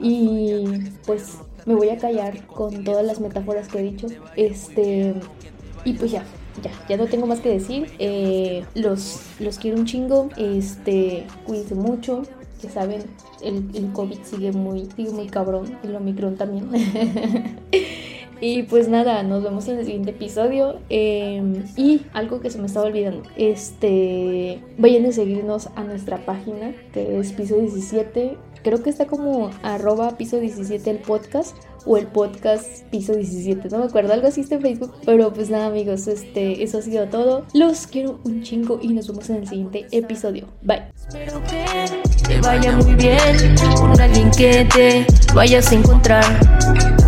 Y 0.00 0.64
pues 1.04 1.36
me 1.66 1.74
voy 1.74 1.90
a 1.90 1.98
callar 1.98 2.46
con 2.46 2.84
todas 2.84 3.04
las 3.04 3.20
metáforas 3.20 3.68
que 3.68 3.80
he 3.80 3.82
dicho. 3.82 4.06
Este, 4.34 5.12
y 5.84 5.92
pues 5.92 6.10
ya, 6.10 6.24
ya, 6.62 6.70
ya 6.88 6.96
no 6.96 7.04
tengo 7.04 7.26
más 7.26 7.40
que 7.40 7.50
decir. 7.50 7.88
Eh, 7.98 8.64
los, 8.74 9.20
los 9.40 9.58
quiero 9.58 9.76
un 9.76 9.84
chingo. 9.84 10.30
Este, 10.38 11.26
cuídense 11.44 11.74
mucho. 11.74 12.22
Que 12.60 12.68
saben, 12.68 13.02
el, 13.42 13.70
el, 13.74 13.92
COVID 13.92 14.18
sigue 14.22 14.52
muy, 14.52 14.88
sigue 14.96 15.10
muy 15.10 15.26
cabrón. 15.26 15.78
Y 15.82 15.86
el 15.86 15.96
Omicron 15.96 16.36
también. 16.36 16.68
y 18.40 18.64
pues 18.64 18.88
nada, 18.88 19.22
nos 19.22 19.42
vemos 19.42 19.66
en 19.68 19.78
el 19.78 19.86
siguiente 19.86 20.10
episodio. 20.10 20.78
Em, 20.88 21.64
y 21.76 22.02
algo 22.12 22.40
que 22.40 22.50
se 22.50 22.58
me 22.58 22.66
estaba 22.66 22.86
olvidando. 22.86 23.22
Este, 23.36 24.60
vayan 24.78 25.06
a 25.06 25.12
seguirnos 25.12 25.68
a 25.74 25.84
nuestra 25.84 26.24
página, 26.26 26.74
que 26.92 27.18
es 27.18 27.32
piso 27.32 27.56
17. 27.56 28.36
Creo 28.62 28.82
que 28.82 28.90
está 28.90 29.06
como 29.06 29.50
arroba 29.62 30.18
piso 30.18 30.38
17 30.38 30.90
el 30.90 30.98
podcast 30.98 31.56
o 31.86 31.96
el 31.96 32.06
podcast 32.06 32.84
piso 32.90 33.14
17, 33.14 33.68
no 33.70 33.78
me 33.78 33.84
acuerdo, 33.84 34.12
algo 34.12 34.28
así 34.28 34.40
está 34.40 34.56
en 34.56 34.62
Facebook. 34.62 34.92
Pero 35.04 35.32
pues 35.32 35.50
nada 35.50 35.66
amigos, 35.66 36.06
este, 36.06 36.62
eso 36.62 36.78
ha 36.78 36.82
sido 36.82 37.06
todo. 37.08 37.46
Los 37.54 37.86
quiero 37.86 38.20
un 38.24 38.42
chingo 38.42 38.78
y 38.82 38.88
nos 38.88 39.08
vemos 39.08 39.28
en 39.30 39.36
el 39.36 39.48
siguiente 39.48 39.86
episodio. 39.90 40.48
Bye. 40.62 40.82
Espero 40.94 41.42
que 41.44 41.64
te 42.28 42.40
vaya 42.40 42.76
muy 42.76 42.94
bien 42.94 43.54
con 43.76 44.00
alguien 44.00 44.30
que 44.30 44.66
te 44.72 45.06
vayas 45.34 45.70
a 45.72 45.74
encontrar 45.74 46.99